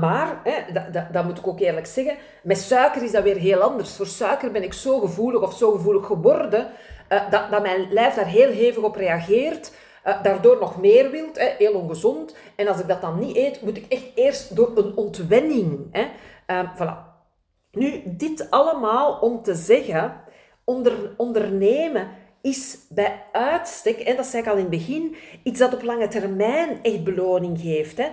Maar, 0.00 0.40
hè, 0.44 0.72
dat, 0.72 0.92
dat, 0.92 1.12
dat, 1.12 1.24
moet 1.24 1.38
ik 1.38 1.46
ook 1.46 1.60
eerlijk 1.60 1.86
zeggen, 1.86 2.16
met 2.42 2.58
suiker 2.58 3.02
is 3.02 3.12
dat 3.12 3.22
weer 3.22 3.36
heel 3.36 3.60
anders. 3.60 3.96
Voor 3.96 4.06
suiker 4.06 4.50
ben 4.50 4.62
ik 4.62 4.72
zo 4.72 4.98
gevoelig 4.98 5.42
of 5.42 5.56
zo 5.56 5.70
gevoelig 5.70 6.06
geworden, 6.06 6.68
uh, 7.08 7.30
dat, 7.30 7.50
dat 7.50 7.62
mijn 7.62 7.92
lijf 7.92 8.14
daar 8.14 8.26
heel 8.26 8.50
hevig 8.50 8.82
op 8.82 8.96
reageert 8.96 9.70
uh, 10.08 10.22
daardoor 10.22 10.58
nog 10.60 10.80
meer 10.80 11.10
wilt, 11.10 11.38
hè, 11.38 11.54
heel 11.58 11.72
ongezond. 11.72 12.36
En 12.56 12.68
als 12.68 12.80
ik 12.80 12.88
dat 12.88 13.00
dan 13.00 13.18
niet 13.18 13.36
eet, 13.36 13.62
moet 13.62 13.76
ik 13.76 13.86
echt 13.88 14.06
eerst 14.14 14.56
door 14.56 14.72
een 14.74 14.96
ontwenning. 14.96 15.86
Hè. 15.90 16.06
Uh, 16.46 16.70
voilà. 16.76 17.06
Nu, 17.70 18.02
dit 18.06 18.50
allemaal 18.50 19.18
om 19.18 19.42
te 19.42 19.54
zeggen, 19.54 20.20
onder, 20.64 21.14
ondernemen 21.16 22.08
is 22.40 22.78
bij 22.88 23.24
uitstek, 23.32 23.98
en 23.98 24.16
dat 24.16 24.26
zei 24.26 24.42
ik 24.42 24.48
al 24.48 24.54
in 24.54 24.60
het 24.60 24.70
begin, 24.70 25.16
iets 25.42 25.58
dat 25.58 25.74
op 25.74 25.82
lange 25.82 26.08
termijn 26.08 26.78
echt 26.82 27.04
beloning 27.04 27.60
geeft. 27.60 27.96
Hè. 27.96 28.08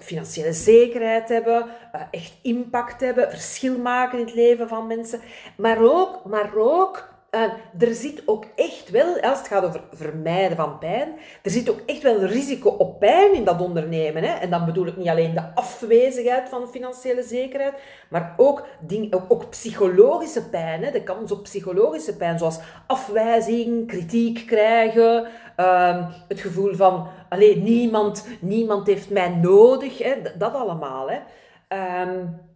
Financiële 0.00 0.52
zekerheid 0.52 1.28
hebben, 1.28 1.66
eh, 1.92 2.00
echt 2.10 2.32
impact 2.42 3.00
hebben, 3.00 3.30
verschil 3.30 3.78
maken 3.78 4.18
in 4.18 4.24
het 4.24 4.34
leven 4.34 4.68
van 4.68 4.86
mensen, 4.86 5.20
maar 5.56 5.78
ook, 5.80 6.24
maar 6.24 6.56
ook 6.56 7.08
uh, 7.30 7.42
er 7.78 7.94
zit 7.94 8.22
ook 8.26 8.44
echt 8.56 8.90
wel, 8.90 9.20
als 9.20 9.38
het 9.38 9.48
gaat 9.48 9.64
over 9.64 9.80
vermijden 9.92 10.56
van 10.56 10.78
pijn, 10.78 11.14
er 11.42 11.50
zit 11.50 11.70
ook 11.70 11.80
echt 11.86 12.02
wel 12.02 12.24
risico 12.24 12.70
op 12.70 12.98
pijn 12.98 13.34
in 13.34 13.44
dat 13.44 13.60
ondernemen. 13.60 14.22
Hè? 14.22 14.32
En 14.32 14.50
dan 14.50 14.64
bedoel 14.64 14.86
ik 14.86 14.96
niet 14.96 15.08
alleen 15.08 15.34
de 15.34 15.54
afwezigheid 15.54 16.48
van 16.48 16.68
financiële 16.68 17.22
zekerheid, 17.22 17.74
maar 18.10 18.34
ook, 18.36 18.66
ding, 18.80 19.14
ook, 19.28 19.50
psychologische 19.50 20.48
pijn. 20.48 20.84
Hè? 20.84 20.90
De 20.90 21.02
kans 21.02 21.32
op 21.32 21.42
psychologische 21.42 22.16
pijn, 22.16 22.38
zoals 22.38 22.58
afwijzing, 22.86 23.86
kritiek 23.86 24.46
krijgen, 24.46 25.26
uh, 25.56 26.08
het 26.28 26.40
gevoel 26.40 26.74
van 26.74 27.08
alleen 27.28 27.62
niemand, 27.62 28.26
niemand 28.40 28.86
heeft 28.86 29.10
mij 29.10 29.28
nodig, 29.28 29.98
hè? 29.98 30.14
dat 30.38 30.54
allemaal. 30.54 31.10
Hè? 31.10 31.18
Um, 32.02 32.46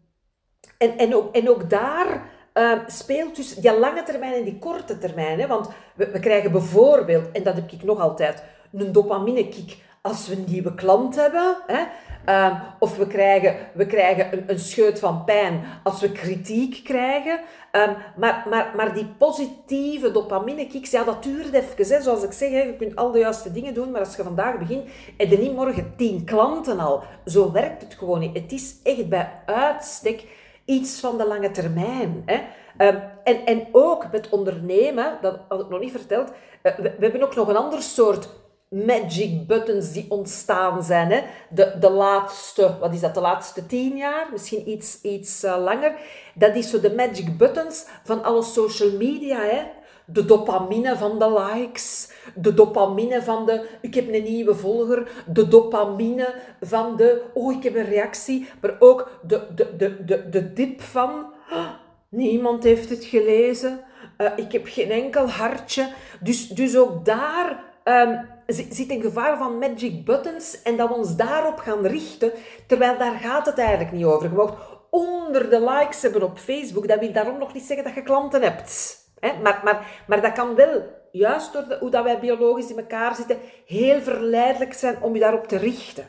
en, 0.79 0.99
en, 0.99 1.15
ook, 1.15 1.35
en 1.35 1.49
ook 1.49 1.71
daar 1.71 2.31
uh, 2.55 2.73
speelt 2.87 3.37
dus 3.37 3.55
die 3.55 3.79
lange 3.79 4.03
termijn 4.03 4.33
en 4.33 4.45
die 4.45 4.59
korte 4.59 4.99
termijn. 4.99 5.41
Hè? 5.41 5.47
Want 5.47 5.69
we, 5.95 6.11
we, 6.11 6.19
krijgen 6.19 6.53
bijvoorbeeld, 6.53 7.31
en 7.33 7.43
dat 7.43 7.55
heb 7.55 7.73
ik 7.73 7.83
nog 7.83 8.01
altijd, 8.01 8.43
een 8.73 8.93
dopamine-kick 8.93 9.77
als 10.03 10.29
we 10.29 10.35
een 10.35 10.45
nieuwe 10.49 10.75
klant 10.75 11.17
hebben. 11.17 11.57
Hè? 11.67 11.83
Uh, 12.29 12.61
of 12.79 12.97
we 12.97 13.07
krijgen, 13.07 13.57
we 13.75 13.87
krijgen 13.87 14.33
een, 14.33 14.45
een 14.47 14.59
scheut 14.59 14.99
van 14.99 15.25
pijn 15.25 15.65
als 15.83 16.01
we 16.01 16.13
kritiek 16.13 16.81
krijgen. 16.85 17.41
Um, 17.73 17.97
maar, 18.17 18.47
maar, 18.49 18.73
maar 18.77 18.95
die 18.95 19.07
positieve 19.19 20.11
dopamine-kicks, 20.11 20.91
ja, 20.91 21.05
dat 21.05 21.23
duurt 21.23 21.53
even. 21.53 21.95
Hè. 21.95 22.03
Zoals 22.03 22.23
ik 22.23 22.33
zeg, 22.33 22.51
hè, 22.51 22.63
je 22.63 22.77
kunt 22.77 22.97
al 22.97 23.11
de 23.11 23.19
juiste 23.19 23.53
dingen 23.53 23.75
doen, 23.75 23.91
maar 23.91 24.01
als 24.01 24.17
je 24.17 24.23
vandaag 24.23 24.59
begint, 24.59 24.89
en 25.17 25.31
je 25.31 25.39
niet 25.39 25.55
morgen 25.55 25.93
tien 25.97 26.25
klanten 26.25 26.79
al. 26.79 27.03
Zo 27.25 27.53
werkt 27.53 27.83
het 27.83 27.95
gewoon 27.95 28.21
niet. 28.21 28.37
Het 28.37 28.53
is 28.53 28.75
echt 28.83 29.09
bij 29.09 29.33
uitstek 29.47 30.25
iets 30.65 31.01
van 31.01 31.19
de 31.19 31.27
lange 31.27 31.51
termijn. 31.51 32.23
Hè. 32.27 32.41
Um, 32.79 33.03
en, 33.23 33.47
en 33.47 33.67
ook 33.73 34.13
met 34.13 34.29
ondernemen, 34.29 35.19
dat 35.21 35.39
had 35.49 35.61
ik 35.61 35.69
nog 35.69 35.81
niet 35.81 35.91
verteld, 35.91 36.29
uh, 36.63 36.77
we, 36.77 36.97
hebben 37.01 37.23
ook 37.23 37.35
nog 37.35 37.49
een 37.49 37.57
ander 37.57 37.83
soort 37.83 38.29
magic 38.69 39.47
buttons 39.47 39.93
die 39.93 40.07
ontstaan 40.09 40.83
zijn. 40.83 41.11
Hè? 41.11 41.21
De, 41.51 41.77
de 41.81 41.91
laatste, 41.91 42.77
wat 42.81 42.95
is 42.95 43.01
dat, 43.01 43.15
de 43.15 43.21
laatste 43.21 43.67
tien 43.67 43.97
jaar, 43.97 44.29
misschien 44.31 44.69
iets, 44.69 45.01
iets 45.01 45.45
uh, 45.45 45.57
langer. 45.65 45.95
Dat 46.35 46.55
is 46.55 46.71
zo 46.71 46.81
de 46.81 46.95
magic 46.95 47.37
buttons 47.37 47.87
van 48.05 48.23
alle 48.25 48.43
social 48.43 48.91
media. 48.91 49.41
Hè? 49.41 49.63
De 50.07 50.25
dopamine 50.25 50.97
van 50.97 51.19
de 51.19 51.33
likes, 51.33 52.11
de 52.35 52.55
dopamine 52.55 53.23
van 53.23 53.47
de 53.47 53.69
ik 53.81 53.95
heb 53.95 54.13
een 54.13 54.23
nieuwe 54.23 54.55
volger, 54.55 55.25
de 55.27 55.49
dopamine 55.49 56.35
van 56.61 56.97
de 56.97 57.23
oh 57.35 57.53
ik 57.53 57.63
heb 57.63 57.75
een 57.75 57.85
reactie, 57.85 58.49
maar 58.61 58.77
ook 58.79 59.11
de, 59.23 59.47
de, 59.55 59.77
de, 59.77 60.05
de, 60.05 60.29
de 60.29 60.53
dip 60.53 60.81
van 60.81 61.11
oh, 61.51 61.69
niemand 62.09 62.65
heeft 62.65 62.91
het 62.91 63.05
gelezen, 63.05 63.81
uh, 64.19 64.31
ik 64.37 64.53
heb 64.53 64.63
geen 64.65 64.91
enkel 64.91 65.29
hartje. 65.29 65.89
Dus, 66.21 66.49
dus 66.49 66.77
ook 66.77 67.05
daar 67.05 67.65
um, 67.85 68.29
zit 68.47 68.91
een 68.91 69.01
gevaar 69.01 69.39
van 69.39 69.59
magic 69.59 70.05
buttons 70.05 70.63
en 70.63 70.77
dat 70.77 70.89
we 70.89 70.95
ons 70.95 71.17
daarop 71.17 71.59
gaan 71.59 71.87
richten, 71.87 72.33
terwijl 72.67 72.99
daar 72.99 73.19
gaat 73.19 73.47
het 73.47 73.59
eigenlijk 73.59 73.93
niet 73.93 74.05
over. 74.05 74.31
Je 74.31 74.55
onder 74.91 75.51
de 75.51 75.61
likes 75.61 76.03
hebben 76.03 76.23
op 76.23 76.39
Facebook, 76.39 76.89
dat 76.89 77.01
wil 77.01 77.13
daarom 77.13 77.39
nog 77.39 77.55
niet 77.55 77.65
zeggen 77.65 77.85
dat 77.85 77.95
je 77.95 78.03
klanten 78.03 78.43
hebt. 78.43 79.01
Maar, 79.23 79.61
maar, 79.65 79.87
maar 80.07 80.21
dat 80.21 80.33
kan 80.33 80.55
wel, 80.55 80.83
juist 81.13 81.53
door 81.53 81.77
hoe 81.81 81.91
dat 81.91 82.05
wij 82.05 82.19
biologisch 82.19 82.71
in 82.71 82.79
elkaar 82.79 83.15
zitten, 83.15 83.39
heel 83.67 84.01
verleidelijk 84.01 84.73
zijn 84.73 85.03
om 85.03 85.15
je 85.15 85.21
daarop 85.21 85.47
te 85.47 85.57
richten. 85.57 86.07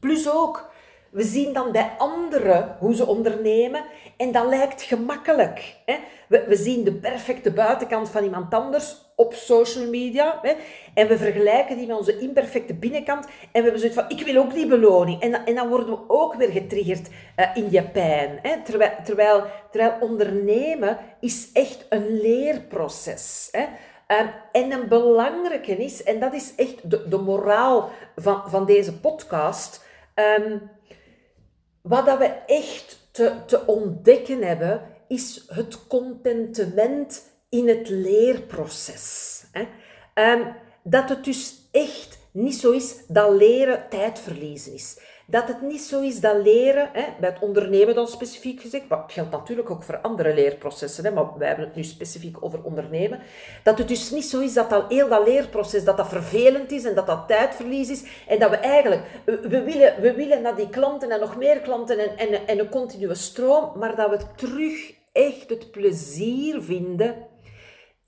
Plus 0.00 0.30
ook, 0.30 0.70
we 1.10 1.22
zien 1.22 1.52
dan 1.52 1.72
bij 1.72 1.90
anderen 1.98 2.76
hoe 2.78 2.94
ze 2.94 3.06
ondernemen 3.06 3.84
en 4.16 4.32
dat 4.32 4.46
lijkt 4.46 4.82
gemakkelijk. 4.82 5.76
Hè? 5.84 5.96
We, 6.26 6.44
we, 6.48 6.56
zien 6.56 6.84
de 6.84 6.92
perfecte 6.92 7.52
buitenkant 7.52 8.10
van 8.10 8.24
iemand 8.24 8.54
anders 8.54 8.96
op 9.16 9.34
social 9.34 9.88
media 9.88 10.38
hè? 10.42 10.52
en 10.94 11.08
we 11.08 11.18
vergelijken 11.18 11.76
die 11.76 11.86
met 11.86 11.96
onze 11.96 12.18
imperfecte 12.18 12.74
binnenkant 12.74 13.24
en 13.24 13.30
we 13.52 13.60
hebben 13.60 13.78
zoiets 13.78 13.98
van, 13.98 14.08
ik 14.08 14.24
wil 14.24 14.42
ook 14.42 14.54
die 14.54 14.66
beloning. 14.66 15.22
En, 15.22 15.44
en 15.44 15.54
dan 15.54 15.68
worden 15.68 15.88
we 15.88 15.98
ook 16.06 16.34
weer 16.34 16.50
getriggerd 16.50 17.08
uh, 17.36 17.46
in 17.54 17.70
je 17.70 17.82
pijn. 17.82 18.38
Hè? 18.42 18.62
Terwijl, 18.64 18.92
terwijl, 19.04 19.44
terwijl 19.70 19.96
ondernemen 20.00 20.98
is 21.20 21.50
echt 21.52 21.86
een 21.88 22.20
leerproces. 22.20 23.48
Hè? 23.50 23.64
Uh, 24.08 24.28
en 24.52 24.72
een 24.72 24.88
belangrijke 24.88 25.76
is, 25.76 26.02
en 26.02 26.20
dat 26.20 26.34
is 26.34 26.54
echt 26.56 26.90
de, 26.90 27.08
de 27.08 27.18
moraal 27.18 27.90
van, 28.16 28.42
van 28.46 28.66
deze 28.66 29.00
podcast... 29.00 29.86
Um, 30.38 30.76
wat 31.82 32.06
dat 32.06 32.18
we 32.18 32.24
echt 32.46 32.98
te, 33.10 33.32
te 33.46 33.66
ontdekken 33.66 34.42
hebben, 34.42 34.82
is 35.08 35.44
het 35.48 35.86
contentement 35.86 37.22
in 37.48 37.68
het 37.68 37.88
leerproces. 37.88 39.44
Um, 40.14 40.54
dat 40.82 41.08
het 41.08 41.24
dus 41.24 41.68
echt 41.70 42.18
niet 42.32 42.56
zo 42.56 42.70
is 42.70 42.96
dat 43.08 43.34
leren 43.34 43.88
tijdverliezen 43.88 44.72
is. 44.72 44.98
Dat 45.30 45.48
het 45.48 45.62
niet 45.62 45.80
zo 45.80 46.00
is 46.00 46.20
dat 46.20 46.42
leren, 46.42 46.90
hè, 46.92 47.04
bij 47.20 47.28
het 47.28 47.38
ondernemen 47.40 47.94
dan 47.94 48.08
specifiek 48.08 48.60
gezegd, 48.60 48.88
maar 48.88 49.02
het 49.02 49.12
geldt 49.12 49.30
natuurlijk 49.30 49.70
ook 49.70 49.82
voor 49.82 49.98
andere 50.00 50.34
leerprocessen, 50.34 51.04
hè, 51.04 51.10
maar 51.10 51.38
wij 51.38 51.48
hebben 51.48 51.66
het 51.66 51.74
nu 51.74 51.84
specifiek 51.84 52.36
over 52.44 52.62
ondernemen, 52.62 53.20
dat 53.62 53.78
het 53.78 53.88
dus 53.88 54.10
niet 54.10 54.24
zo 54.24 54.40
is 54.40 54.54
dat 54.54 54.70
dat 54.70 54.84
heel 54.88 55.08
dat 55.08 55.26
leerproces, 55.26 55.84
dat 55.84 55.96
dat 55.96 56.08
vervelend 56.08 56.72
is 56.72 56.84
en 56.84 56.94
dat 56.94 57.06
dat 57.06 57.28
tijdverlies 57.28 57.90
is 57.90 58.04
en 58.26 58.38
dat 58.38 58.50
we 58.50 58.56
eigenlijk, 58.56 59.02
we 59.24 59.62
willen, 59.62 60.00
we 60.00 60.12
willen 60.14 60.42
naar 60.42 60.56
die 60.56 60.68
klanten 60.68 61.10
en 61.10 61.20
nog 61.20 61.36
meer 61.36 61.60
klanten 61.60 61.98
en, 61.98 62.18
en, 62.18 62.46
en 62.46 62.58
een 62.58 62.68
continue 62.68 63.14
stroom, 63.14 63.78
maar 63.78 63.96
dat 63.96 64.10
we 64.10 64.18
terug 64.36 64.92
echt 65.12 65.50
het 65.50 65.70
plezier 65.70 66.62
vinden 66.62 67.26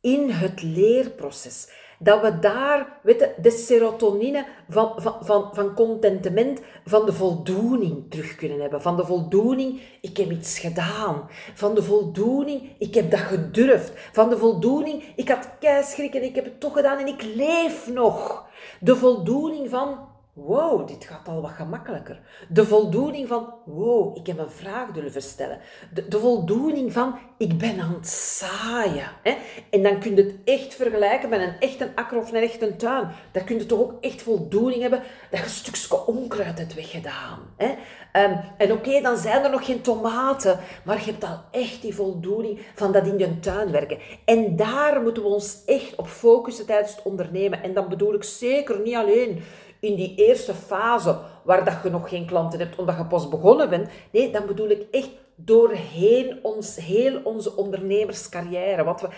in 0.01 0.31
het 0.31 0.63
leerproces 0.63 1.69
dat 2.03 2.21
we 2.21 2.39
daar 2.39 2.99
de 3.43 3.51
serotonine 3.51 4.47
van, 4.69 4.93
van, 4.97 5.17
van, 5.21 5.51
van 5.53 5.75
contentement, 5.75 6.61
van 6.85 7.07
de 7.07 7.13
voldoening 7.13 8.11
terug 8.11 8.35
kunnen 8.35 8.61
hebben. 8.61 8.83
Van 8.83 8.97
de 8.97 9.05
voldoening, 9.05 9.81
ik 10.01 10.17
heb 10.17 10.31
iets 10.31 10.59
gedaan. 10.59 11.29
Van 11.55 11.75
de 11.75 11.83
voldoening, 11.83 12.71
ik 12.79 12.95
heb 12.95 13.11
dat 13.11 13.21
gedurfd. 13.21 13.93
Van 14.13 14.29
de 14.29 14.39
voldoening, 14.39 15.05
ik 15.17 15.29
had 15.29 15.49
keischrik 15.59 16.15
en 16.15 16.23
ik 16.23 16.35
heb 16.35 16.45
het 16.45 16.61
toch 16.61 16.73
gedaan 16.73 16.99
en 16.99 17.07
ik 17.07 17.23
leef 17.35 17.89
nog. 17.93 18.45
De 18.81 18.97
voldoening 18.97 19.71
van, 19.71 19.99
wow, 20.47 20.89
dit 20.89 21.05
gaat 21.05 21.29
al 21.29 21.43
wat 21.43 21.51
gemakkelijker. 21.51 22.21
De 22.49 22.67
voldoening 22.67 23.29
van, 23.29 23.55
wow, 23.65 24.17
ik 24.17 24.27
heb 24.27 24.39
een 24.39 24.51
vraag 24.51 24.91
durven 24.91 25.23
stellen. 25.23 25.59
De, 26.09 26.21
voldoening 26.21 26.93
van, 26.93 27.19
ik 27.39 27.59
ben 27.59 27.81
aan 27.81 27.95
het 27.95 28.09
zaaien. 28.09 29.11
Hè? 29.23 29.37
En 29.71 29.83
dan 29.83 30.01
kun 30.01 30.17
je 30.17 30.23
het 30.23 30.35
echt 30.45 30.75
vergelijken 30.75 31.29
met 31.29 31.41
een 31.41 31.61
echte 31.61 31.91
akker 31.95 32.19
of 32.19 32.33
een 32.33 32.43
echte 32.43 32.77
tuin. 32.77 33.09
Daar 33.33 33.45
kun 33.45 33.59
je 33.59 33.67
toch 33.67 33.79
ook 33.79 33.95
echt 34.01 34.23
voldoening 34.23 34.83
hebben 34.83 35.03
dat 35.31 35.39
je 35.39 35.45
een 35.45 35.51
stukje 35.51 36.07
onkruid 36.07 36.59
hebt 36.59 36.75
weggedaan. 36.75 37.39
Hè? 37.57 37.69
Um, 38.13 38.41
en 38.57 38.73
oké, 38.73 39.01
dan 39.01 39.17
zijn 39.17 39.45
er 39.45 39.51
nog 39.51 39.65
geen 39.65 39.81
tomaten, 39.81 40.59
maar 40.85 40.99
je 40.99 41.11
hebt 41.11 41.25
al 41.25 41.41
echt 41.51 41.83
die 41.83 41.95
voldoening 41.95 42.61
van 42.75 42.93
dat 42.93 43.07
in 43.07 43.19
je 43.19 43.41
tuin 43.41 43.71
werken. 43.71 43.99
En 44.25 44.57
daar 44.57 45.03
moeten 45.03 45.23
we 45.23 45.29
ons 45.29 45.63
echt 45.67 45.95
op 45.97 46.07
focussen 46.07 46.67
tijdens 46.67 46.95
het 46.97 47.05
ondernemen. 47.05 47.63
En 47.63 47.75
dan 47.75 47.89
bedoel 47.89 48.15
ik 48.15 48.25
zeker 48.25 48.81
niet 48.81 48.95
alleen 48.95 49.43
in 49.81 49.95
die 49.95 50.15
eerste 50.15 50.55
fase 50.55 51.19
waar 51.45 51.65
dat 51.65 51.75
je 51.83 51.91
nog 51.91 52.09
geen 52.09 52.27
klanten 52.27 52.59
hebt 52.59 52.77
omdat 52.77 52.97
je 52.97 53.05
pas 53.05 53.29
begonnen 53.29 53.71
bent. 53.71 53.89
Nee, 54.13 54.31
dan 54.31 54.47
bedoel 54.47 54.69
ik 54.69 54.87
echt 54.91 55.11
doorheen 55.35 56.39
ons, 56.43 56.77
heel 56.77 57.21
onze 57.25 57.57
ondernemerscarrière. 57.57 58.85
Want 58.85 59.01
we, 59.01 59.09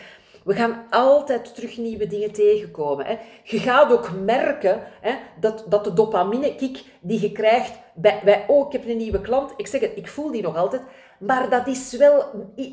we 0.44 0.54
gaan 0.54 0.86
altijd 0.90 1.54
terug 1.54 1.76
nieuwe 1.76 2.06
dingen 2.06 2.32
tegenkomen. 2.32 3.06
Hè. 3.06 3.16
Je 3.44 3.58
gaat 3.58 3.92
ook 3.92 4.10
merken 4.24 4.82
hè, 5.00 5.14
dat, 5.40 5.64
dat 5.68 5.84
de 5.84 5.92
dopamine-kick 5.92 6.84
die 7.00 7.20
je 7.20 7.32
krijgt 7.32 7.72
bij, 7.94 8.20
bij, 8.24 8.44
oh, 8.48 8.66
ik 8.66 8.72
heb 8.72 8.88
een 8.88 8.96
nieuwe 8.96 9.20
klant. 9.20 9.52
Ik 9.56 9.66
zeg 9.66 9.80
het, 9.80 9.92
ik 9.94 10.08
voel 10.08 10.30
die 10.30 10.42
nog 10.42 10.56
altijd. 10.56 10.82
Maar 11.18 11.50
dat 11.50 11.66
is 11.66 11.96
wel 11.96 12.24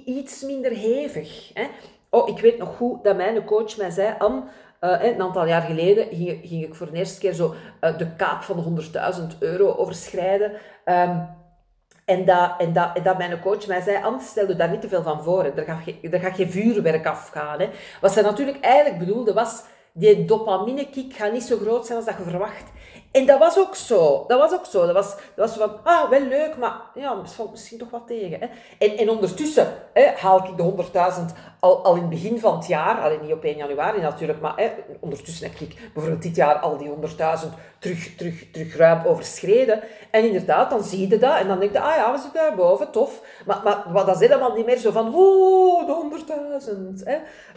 iets 0.05 0.43
minder 0.43 0.71
hevig. 0.71 1.51
Hè. 1.53 1.63
Oh, 2.09 2.29
ik 2.29 2.39
weet 2.39 2.57
nog 2.57 2.75
goed 2.75 3.03
dat 3.03 3.15
mijn 3.15 3.45
coach 3.45 3.77
mij 3.77 3.89
zei, 3.89 4.15
Anne, 4.17 4.43
uh, 4.81 5.03
een 5.03 5.21
aantal 5.21 5.47
jaar 5.47 5.61
geleden 5.61 6.07
ging, 6.41 6.63
ik 6.63 6.75
voor 6.75 6.91
de 6.91 6.97
eerste 6.97 7.19
keer 7.19 7.33
zo 7.33 7.55
uh, 7.81 7.97
de 7.97 8.15
kaap 8.15 8.41
van 8.41 8.75
de 8.75 8.89
100.000 9.33 9.37
euro 9.39 9.75
overschrijden. 9.75 10.51
Um, 10.85 11.37
en 12.05 12.25
dat, 12.25 12.51
en, 12.57 12.73
dat, 12.73 12.99
dat 13.03 13.17
mijn 13.17 13.39
coach 13.39 13.67
mij 13.67 13.81
zei, 13.81 14.03
Ant, 14.03 14.21
stel 14.21 14.47
je 14.47 14.55
daar 14.55 14.69
niet 14.69 14.81
te 14.81 14.89
veel 14.89 15.03
van 15.03 15.23
voor. 15.23 15.43
Hè. 15.43 15.49
Er, 15.49 15.65
gaat 15.65 15.83
geen, 15.83 16.11
er 16.11 16.49
vuurwerk 16.49 17.05
afgaan. 17.05 17.59
Hè. 17.59 17.69
Wat 18.01 18.11
ze 18.11 18.21
natuurlijk 18.21 18.59
eigenlijk 18.59 18.99
bedoelde 18.99 19.33
was, 19.33 19.63
die 19.93 20.25
dopamine-kick 20.25 21.13
gaat 21.13 21.31
niet 21.31 21.43
zo 21.43 21.57
groot 21.57 21.85
zijn 21.85 21.97
als 21.97 22.07
dat 22.07 22.17
je 22.17 22.23
verwacht. 22.23 22.71
En 23.11 23.25
dat 23.25 23.39
was 23.39 23.57
ook 23.57 23.75
zo. 23.75 24.25
Dat 24.27 24.39
was 24.39 24.53
ook 24.53 24.65
zo. 24.65 24.85
Dat 24.85 24.95
was, 24.95 25.15
dat 25.35 25.55
was 25.55 25.57
van, 25.57 25.83
ah, 25.83 26.09
wel 26.09 26.21
leuk, 26.21 26.57
maar 26.57 26.81
ja, 26.93 27.25
valt 27.25 27.51
misschien 27.51 27.77
toch 27.77 27.89
wat 27.89 28.07
tegen. 28.07 28.39
Hè? 28.39 28.47
En, 28.77 28.97
en 28.97 29.09
ondertussen 29.09 29.67
hè, 29.93 30.07
haal 30.15 30.37
ik 30.37 30.57
de 30.57 30.73
100.000 31.33 31.35
al, 31.59 31.83
al 31.83 31.95
in 31.95 32.01
het 32.01 32.09
begin 32.09 32.39
van 32.39 32.57
het 32.57 32.67
jaar, 32.67 33.01
alleen 33.01 33.19
niet 33.21 33.33
op 33.33 33.43
1 33.43 33.57
januari 33.57 34.01
natuurlijk, 34.01 34.41
maar 34.41 34.53
hè, 34.55 34.71
ondertussen 34.99 35.51
heb 35.51 35.59
ik 35.59 35.89
bijvoorbeeld 35.93 36.23
dit 36.23 36.35
jaar 36.35 36.55
al 36.55 36.77
die 36.77 36.89
100.000 36.89 36.95
terug, 37.79 38.15
terug, 38.15 38.51
terug 38.51 38.75
ruim 38.75 39.05
overschreden. 39.05 39.81
En 40.11 40.25
inderdaad, 40.25 40.69
dan 40.69 40.83
zie 40.83 41.07
je 41.07 41.17
dat 41.17 41.37
en 41.37 41.47
dan 41.47 41.59
denk 41.59 41.71
je, 41.71 41.79
ah 41.79 41.95
ja, 41.95 42.11
we 42.11 42.19
zitten 42.19 42.41
daar 42.41 42.55
boven, 42.55 42.91
tof. 42.91 43.21
Maar, 43.45 43.61
maar, 43.63 43.85
maar 43.93 44.05
dat 44.05 44.21
is 44.21 44.27
helemaal 44.27 44.55
niet 44.55 44.65
meer 44.65 44.77
zo 44.77 44.91
van, 44.91 45.15
oh, 45.15 45.85
de 45.87 46.21
100.000. 47.03 47.11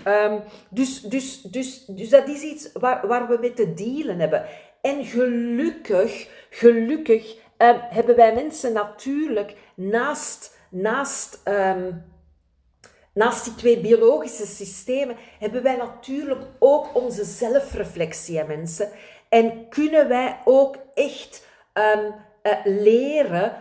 Um, 0.07 0.43
dus, 0.69 1.01
dus, 1.01 1.43
dus, 1.43 1.85
dus 1.85 2.09
dat 2.09 2.29
is 2.29 2.43
iets 2.43 2.71
waar, 2.73 3.07
waar 3.07 3.29
we 3.29 3.37
mee 3.41 3.53
te 3.53 3.75
dealen 3.75 4.19
hebben. 4.19 4.45
En 4.83 5.05
gelukkig, 5.05 6.29
gelukkig 6.51 7.35
um, 7.59 7.77
hebben 7.81 8.17
wij 8.17 8.35
mensen 8.35 8.73
natuurlijk 8.73 9.57
naast, 9.75 10.59
naast, 10.71 11.43
um, 11.49 12.05
naast 13.15 13.45
die 13.45 13.55
twee 13.55 13.81
biologische 13.81 14.47
systemen, 14.47 15.17
hebben 15.39 15.63
wij 15.63 15.77
natuurlijk 15.77 16.43
ook 16.59 16.95
onze 16.95 17.25
zelfreflectie 17.25 18.41
aan 18.41 18.47
mensen. 18.47 18.89
En 19.29 19.69
kunnen 19.69 20.09
wij 20.09 20.41
ook 20.45 20.77
echt 20.95 21.47
um, 21.75 22.15
uh, 22.43 22.53
leren 22.65 23.57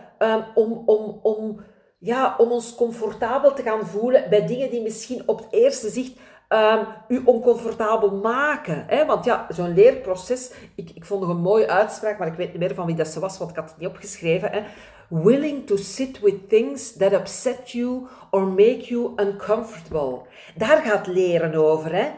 om, 0.54 0.82
om, 0.86 1.20
om, 1.22 1.60
ja, 1.98 2.34
om 2.38 2.50
ons 2.50 2.74
comfortabel 2.74 3.54
te 3.54 3.62
gaan 3.62 3.86
voelen 3.86 4.30
bij 4.30 4.46
dingen 4.46 4.70
die 4.70 4.82
misschien 4.82 5.22
op 5.28 5.38
het 5.38 5.52
eerste 5.52 5.88
zicht 5.88 6.18
um, 6.52 6.86
u 7.08 7.22
oncomfortabel 7.24 8.10
maken. 8.10 8.84
Hè? 8.86 9.06
Want 9.06 9.24
ja, 9.24 9.46
zo'n 9.48 9.74
leerproces, 9.74 10.52
ik, 10.74 10.90
ik 10.94 11.04
vond 11.04 11.20
nog 11.20 11.30
een 11.30 11.40
mooie 11.40 11.68
uitspraak, 11.68 12.18
maar 12.18 12.28
ik 12.28 12.34
weet 12.34 12.48
niet 12.48 12.58
meer 12.58 12.74
van 12.74 12.86
wie 12.86 12.94
dat 12.94 13.08
ze 13.08 13.20
was, 13.20 13.38
want 13.38 13.50
ik 13.50 13.56
had 13.56 13.70
het 13.70 13.78
niet 13.78 13.88
opgeschreven. 13.88 14.50
Hè? 14.50 14.62
Willing 15.08 15.66
to 15.66 15.76
sit 15.76 16.20
with 16.20 16.48
things 16.48 16.96
that 16.96 17.12
upset 17.12 17.70
you 17.70 18.06
or 18.30 18.46
make 18.46 18.84
you 18.84 19.12
uncomfortable. 19.16 20.20
Daar 20.56 20.82
gaat 20.82 21.06
leren 21.06 21.54
over. 21.54 21.94
Hè? 21.94 22.10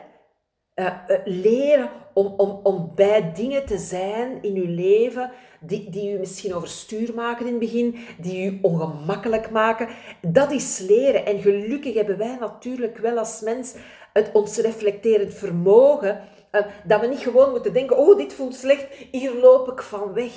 Uh, 0.74 0.86
uh, 1.08 1.16
leren 1.24 1.88
om, 2.12 2.26
om, 2.26 2.60
om 2.62 2.92
bij 2.94 3.32
dingen 3.32 3.66
te 3.66 3.78
zijn 3.78 4.42
in 4.42 4.56
uw 4.56 4.74
leven 4.74 5.30
die, 5.60 5.90
die 5.90 6.12
u 6.12 6.18
misschien 6.18 6.54
overstuur 6.54 7.14
maken 7.14 7.46
in 7.46 7.50
het 7.52 7.60
begin, 7.60 7.96
die 8.18 8.50
u 8.50 8.58
ongemakkelijk 8.62 9.50
maken. 9.50 9.88
Dat 10.20 10.50
is 10.50 10.78
leren. 10.78 11.26
En 11.26 11.38
gelukkig 11.38 11.94
hebben 11.94 12.18
wij 12.18 12.36
natuurlijk 12.40 12.98
wel 12.98 13.18
als 13.18 13.40
mens 13.40 13.74
het 14.14 14.30
ons 14.32 14.56
reflecterend 14.56 15.34
vermogen 15.34 16.32
Uh, 16.54 16.60
dat 16.84 17.00
we 17.00 17.06
niet 17.06 17.18
gewoon 17.18 17.50
moeten 17.50 17.72
denken, 17.72 17.96
oh, 17.96 18.16
dit 18.16 18.32
voelt 18.32 18.54
slecht, 18.54 18.86
hier 19.10 19.34
loop 19.34 19.70
ik 19.70 19.82
van 19.82 20.12
weg. 20.12 20.32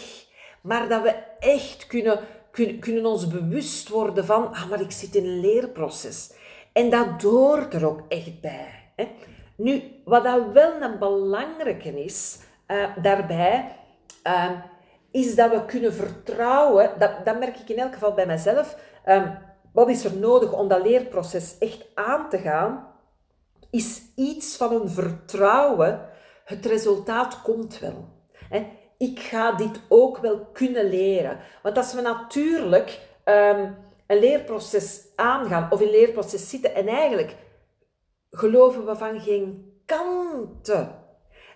Maar 0.61 0.89
dat 0.89 1.01
we 1.01 1.15
echt 1.39 1.87
kunnen, 1.87 2.19
kunnen, 2.51 2.79
kunnen 2.79 3.05
ons 3.05 3.27
bewust 3.27 3.89
worden 3.89 4.25
van, 4.25 4.53
ah, 4.53 4.69
maar 4.69 4.81
ik 4.81 4.91
zit 4.91 5.15
in 5.15 5.23
een 5.23 5.39
leerproces. 5.39 6.33
En 6.73 6.89
dat 6.89 7.21
hoort 7.21 7.73
er 7.73 7.87
ook 7.87 8.01
echt 8.07 8.41
bij. 8.41 8.91
Hè. 8.95 9.07
Nu, 9.55 9.81
wat 10.05 10.23
dat 10.23 10.51
wel 10.53 10.81
een 10.81 10.99
belangrijke 10.99 12.03
is, 12.03 12.39
uh, 12.67 12.83
daarbij, 13.01 13.75
uh, 14.27 14.51
is 15.11 15.35
dat 15.35 15.51
we 15.51 15.65
kunnen 15.65 15.93
vertrouwen, 15.93 16.91
dat, 16.99 17.11
dat 17.25 17.39
merk 17.39 17.57
ik 17.57 17.69
in 17.69 17.79
elk 17.79 17.93
geval 17.93 18.13
bij 18.13 18.25
mezelf, 18.25 18.77
um, 19.05 19.37
wat 19.73 19.89
is 19.89 20.05
er 20.05 20.17
nodig 20.17 20.53
om 20.53 20.67
dat 20.67 20.83
leerproces 20.83 21.55
echt 21.59 21.85
aan 21.93 22.29
te 22.29 22.37
gaan, 22.37 22.86
is 23.71 24.01
iets 24.15 24.57
van 24.57 24.81
een 24.81 24.89
vertrouwen. 24.89 26.09
Het 26.45 26.65
resultaat 26.65 27.41
komt 27.41 27.79
wel. 27.79 28.15
Ik 28.97 29.19
ga 29.19 29.51
dit 29.51 29.81
ook 29.89 30.17
wel 30.17 30.45
kunnen 30.53 30.89
leren. 30.89 31.39
Want 31.63 31.77
als 31.77 31.93
we 31.93 32.01
natuurlijk 32.01 32.99
um, 33.25 33.75
een 34.07 34.19
leerproces 34.19 35.05
aangaan 35.15 35.71
of 35.71 35.81
in 35.81 35.87
een 35.87 35.93
leerproces 35.93 36.49
zitten 36.49 36.75
en 36.75 36.87
eigenlijk 36.87 37.35
geloven 38.31 38.85
we 38.85 38.95
van 38.95 39.19
geen 39.19 39.73
kanten 39.85 40.95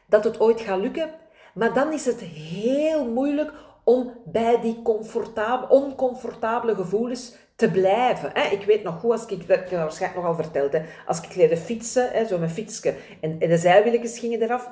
dat 0.07 0.23
het 0.23 0.39
ooit 0.39 0.61
gaat 0.61 0.79
lukken, 0.79 1.09
maar 1.53 1.73
dan 1.73 1.91
is 1.91 2.05
het 2.05 2.19
heel 2.19 3.05
moeilijk 3.05 3.51
om 3.83 4.13
bij 4.25 4.61
die 4.61 4.81
oncomfortabele 5.69 6.75
gevoelens 6.75 7.35
te 7.61 7.71
blijven. 7.71 8.51
Ik 8.51 8.65
weet 8.65 8.83
nog 8.83 8.99
goed, 8.99 9.11
als 9.11 9.25
ik, 9.25 9.47
dat 9.47 9.57
ik 9.57 9.69
waarschijnlijk 9.69 10.21
nogal 10.21 10.43
verteld, 10.43 10.75
als 11.05 11.21
ik 11.21 11.35
leerde 11.35 11.57
fietsen, 11.57 12.27
zo 12.27 12.37
mijn 12.37 12.51
fietsje, 12.51 12.95
en, 13.21 13.39
de 13.39 13.57
zijwieltjes 13.57 14.19
gingen 14.19 14.41
eraf, 14.41 14.69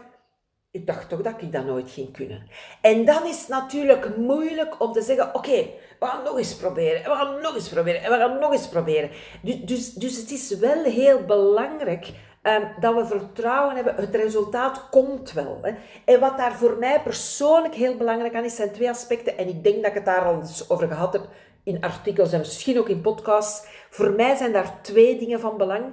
ik 0.72 0.88
dacht 0.88 1.10
toch 1.10 1.22
dat 1.22 1.42
ik 1.42 1.52
dat 1.52 1.66
nooit 1.66 1.92
ging 1.92 2.14
kunnen. 2.14 2.48
En 2.82 3.06
dan 3.06 3.26
is 3.26 3.40
het 3.40 3.48
natuurlijk 3.48 4.18
moeilijk 4.18 4.82
om 4.82 4.92
te 4.92 5.02
zeggen, 5.02 5.36
oké, 5.36 5.68
we 6.00 6.06
gaan 6.06 6.24
nog 6.24 6.38
eens 6.38 6.56
proberen, 6.56 7.04
we 7.04 7.10
gaan 7.10 7.42
nog 7.42 7.56
eens 7.56 7.70
proberen, 7.70 8.04
en 8.04 8.12
we 8.12 8.18
gaan 8.18 8.40
nog 8.40 8.52
eens 8.52 8.68
proberen. 8.68 9.10
Dus, 9.42 9.60
dus, 9.62 9.94
dus 9.94 10.18
het 10.18 10.32
is 10.32 10.58
wel 10.58 10.84
heel 10.84 11.26
belangrijk 11.26 12.12
um, 12.44 12.64
dat 12.80 12.96
we 12.96 13.06
vertrouwen 13.06 13.76
hebben, 13.76 13.96
het 13.96 14.16
resultaat 14.16 14.90
komt 14.90 15.32
wel. 15.32 15.60
Hè. 15.62 15.72
En 16.06 16.20
wat 16.20 16.38
daar 16.38 16.56
voor 16.56 16.78
mij 16.80 17.02
persoonlijk 17.02 17.76
heel 17.76 17.98
belangrijk 17.98 18.36
aan 18.36 18.44
is, 18.44 18.56
zijn 18.56 18.72
twee 18.72 18.90
aspecten. 18.90 19.38
En 19.38 19.48
ik 19.48 19.64
denk 19.64 19.76
dat 19.76 19.86
ik 19.86 19.94
het 19.94 20.06
daar 20.06 20.26
al 20.26 20.40
eens 20.40 20.70
over 20.70 20.88
gehad 20.88 21.14
heb 21.14 21.28
in 21.70 21.82
artikels 21.82 22.32
en 22.32 22.40
misschien 22.40 22.80
ook 22.80 22.90
in 22.90 23.02
podcasts. 23.02 23.68
Voor 23.90 24.12
mij 24.12 24.36
zijn 24.36 24.52
daar 24.52 24.82
twee 24.82 25.20
dingen 25.20 25.40
van 25.40 25.58
belang. 25.58 25.84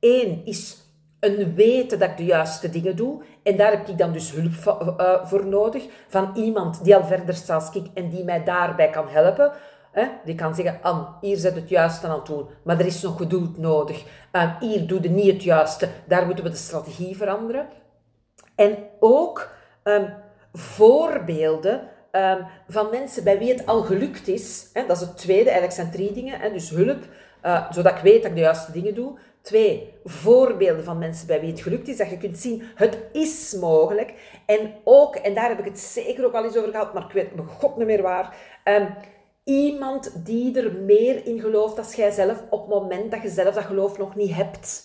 Eén 0.00 0.42
is 0.44 0.76
een 1.20 1.54
weten 1.54 1.98
dat 1.98 2.10
ik 2.10 2.16
de 2.16 2.24
juiste 2.24 2.70
dingen 2.70 2.96
doe. 2.96 3.22
En 3.42 3.56
daar 3.56 3.70
heb 3.70 3.88
ik 3.88 3.98
dan 3.98 4.12
dus 4.12 4.32
hulp 4.32 4.98
uh, 5.00 5.26
voor 5.26 5.46
nodig. 5.46 5.86
Van 6.08 6.30
iemand 6.34 6.84
die 6.84 6.96
al 6.96 7.04
verder 7.04 7.34
staat 7.34 7.64
als 7.66 7.74
ik 7.74 7.86
en 7.94 8.08
die 8.08 8.24
mij 8.24 8.44
daarbij 8.44 8.90
kan 8.90 9.08
helpen. 9.08 9.52
Die 10.24 10.34
kan 10.34 10.54
zeggen, 10.54 10.78
Anne, 10.82 11.06
hier 11.20 11.36
zit 11.36 11.54
het 11.54 11.68
juiste 11.68 12.06
aan 12.06 12.14
het 12.14 12.26
doen, 12.26 12.46
maar 12.64 12.80
er 12.80 12.86
is 12.86 13.02
nog 13.02 13.16
geduld 13.16 13.58
nodig. 13.58 14.04
Uh, 14.32 14.60
hier 14.60 14.86
doe 14.86 15.02
je 15.02 15.08
niet 15.10 15.32
het 15.32 15.42
juiste, 15.42 15.88
daar 16.06 16.26
moeten 16.26 16.44
we 16.44 16.50
de 16.50 16.56
strategie 16.56 17.16
veranderen. 17.16 17.68
En 18.54 18.76
ook 19.00 19.50
um, 19.84 20.14
voorbeelden 20.52 21.88
um, 22.16 22.46
van 22.68 22.90
mensen 22.90 23.24
bij 23.24 23.38
wie 23.38 23.52
het 23.52 23.66
al 23.66 23.82
gelukt 23.82 24.28
is. 24.28 24.68
Hè, 24.72 24.86
dat 24.86 24.96
is 24.96 25.02
het 25.02 25.16
tweede, 25.16 25.50
eigenlijk 25.50 25.72
zijn 25.72 25.90
drie 25.90 26.12
dingen. 26.12 26.40
Hè, 26.40 26.52
dus 26.52 26.70
hulp, 26.70 27.04
uh, 27.44 27.70
zodat 27.70 27.96
ik 27.96 28.02
weet 28.02 28.22
dat 28.22 28.30
ik 28.30 28.36
de 28.36 28.42
juiste 28.42 28.72
dingen 28.72 28.94
doe. 28.94 29.18
Twee, 29.40 29.92
voorbeelden 30.04 30.84
van 30.84 30.98
mensen 30.98 31.26
bij 31.26 31.40
wie 31.40 31.50
het 31.50 31.60
gelukt 31.60 31.88
is. 31.88 31.96
Dat 31.96 32.10
je 32.10 32.18
kunt 32.18 32.38
zien, 32.38 32.62
het 32.74 32.98
is 33.12 33.56
mogelijk. 33.60 34.14
En 34.46 34.74
ook, 34.84 35.16
en 35.16 35.34
daar 35.34 35.48
heb 35.48 35.58
ik 35.58 35.64
het 35.64 35.78
zeker 35.78 36.24
ook 36.24 36.34
al 36.34 36.44
eens 36.44 36.56
over 36.56 36.70
gehad, 36.70 36.94
maar 36.94 37.04
ik 37.04 37.12
weet 37.12 37.34
mijn 37.34 37.48
god 37.48 37.76
niet 37.76 37.86
meer 37.86 38.02
waar. 38.02 38.36
Um, 38.64 38.88
Iemand 39.44 40.26
die 40.26 40.58
er 40.58 40.72
meer 40.72 41.26
in 41.26 41.40
gelooft 41.40 41.78
als 41.78 41.94
jij 41.94 42.10
zelf 42.10 42.42
op 42.50 42.60
het 42.60 42.68
moment 42.68 43.10
dat 43.10 43.22
je 43.22 43.28
zelf 43.28 43.54
dat 43.54 43.64
geloof 43.64 43.98
nog 43.98 44.14
niet 44.14 44.34
hebt. 44.34 44.82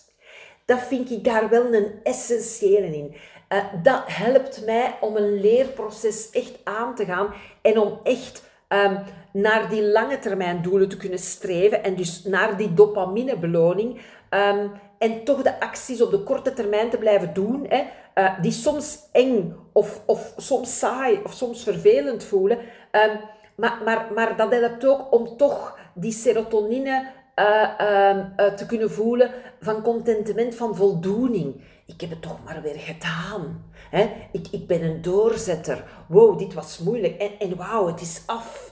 Dat 0.65 0.79
vind 0.79 1.11
ik 1.11 1.23
daar 1.23 1.49
wel 1.49 1.73
een 1.73 1.91
essentiële 2.03 2.95
in. 2.95 3.15
Uh, 3.53 3.63
dat 3.83 4.01
helpt 4.05 4.65
mij 4.65 4.97
om 5.01 5.15
een 5.15 5.41
leerproces 5.41 6.29
echt 6.29 6.59
aan 6.63 6.95
te 6.95 7.05
gaan 7.05 7.33
en 7.61 7.79
om 7.79 7.99
echt 8.03 8.43
um, 8.67 8.99
naar 9.33 9.69
die 9.69 9.83
lange 9.83 10.19
termijn 10.19 10.61
doelen 10.61 10.89
te 10.89 10.97
kunnen 10.97 11.19
streven 11.19 11.83
en 11.83 11.95
dus 11.95 12.23
naar 12.23 12.57
die 12.57 12.73
dopaminebeloning 12.73 14.01
um, 14.29 14.71
en 14.97 15.23
toch 15.23 15.41
de 15.41 15.59
acties 15.59 16.01
op 16.01 16.11
de 16.11 16.23
korte 16.23 16.53
termijn 16.53 16.89
te 16.89 16.97
blijven 16.97 17.33
doen, 17.33 17.65
hè, 17.69 17.83
uh, 18.15 18.41
die 18.41 18.51
soms 18.51 18.99
eng 19.11 19.55
of, 19.73 20.01
of 20.05 20.33
soms 20.37 20.79
saai 20.79 21.21
of 21.23 21.33
soms 21.33 21.63
vervelend 21.63 22.23
voelen. 22.23 22.57
Um, 22.57 23.19
maar, 23.55 23.81
maar, 23.85 24.07
maar 24.15 24.35
dat 24.35 24.51
helpt 24.51 24.85
ook 24.85 25.13
om 25.13 25.37
toch 25.37 25.77
die 25.93 26.11
serotonine 26.11 27.11
uh, 27.35 28.53
te 28.55 28.65
kunnen 28.67 28.91
voelen 28.91 29.31
van 29.61 29.81
contentement, 29.81 30.55
van 30.55 30.75
voldoening. 30.75 31.61
Ik 31.89 32.01
heb 32.01 32.09
het 32.09 32.21
toch 32.21 32.43
maar 32.43 32.61
weer 32.61 32.79
gedaan. 32.79 33.71
Hè? 33.89 34.27
Ik, 34.31 34.47
ik 34.51 34.67
ben 34.67 34.83
een 34.83 35.01
doorzetter. 35.01 35.83
Wow, 36.07 36.39
dit 36.39 36.53
was 36.53 36.77
moeilijk. 36.77 37.17
En, 37.17 37.39
en 37.39 37.55
wauw, 37.57 37.87
het 37.87 38.01
is 38.01 38.23
af. 38.25 38.71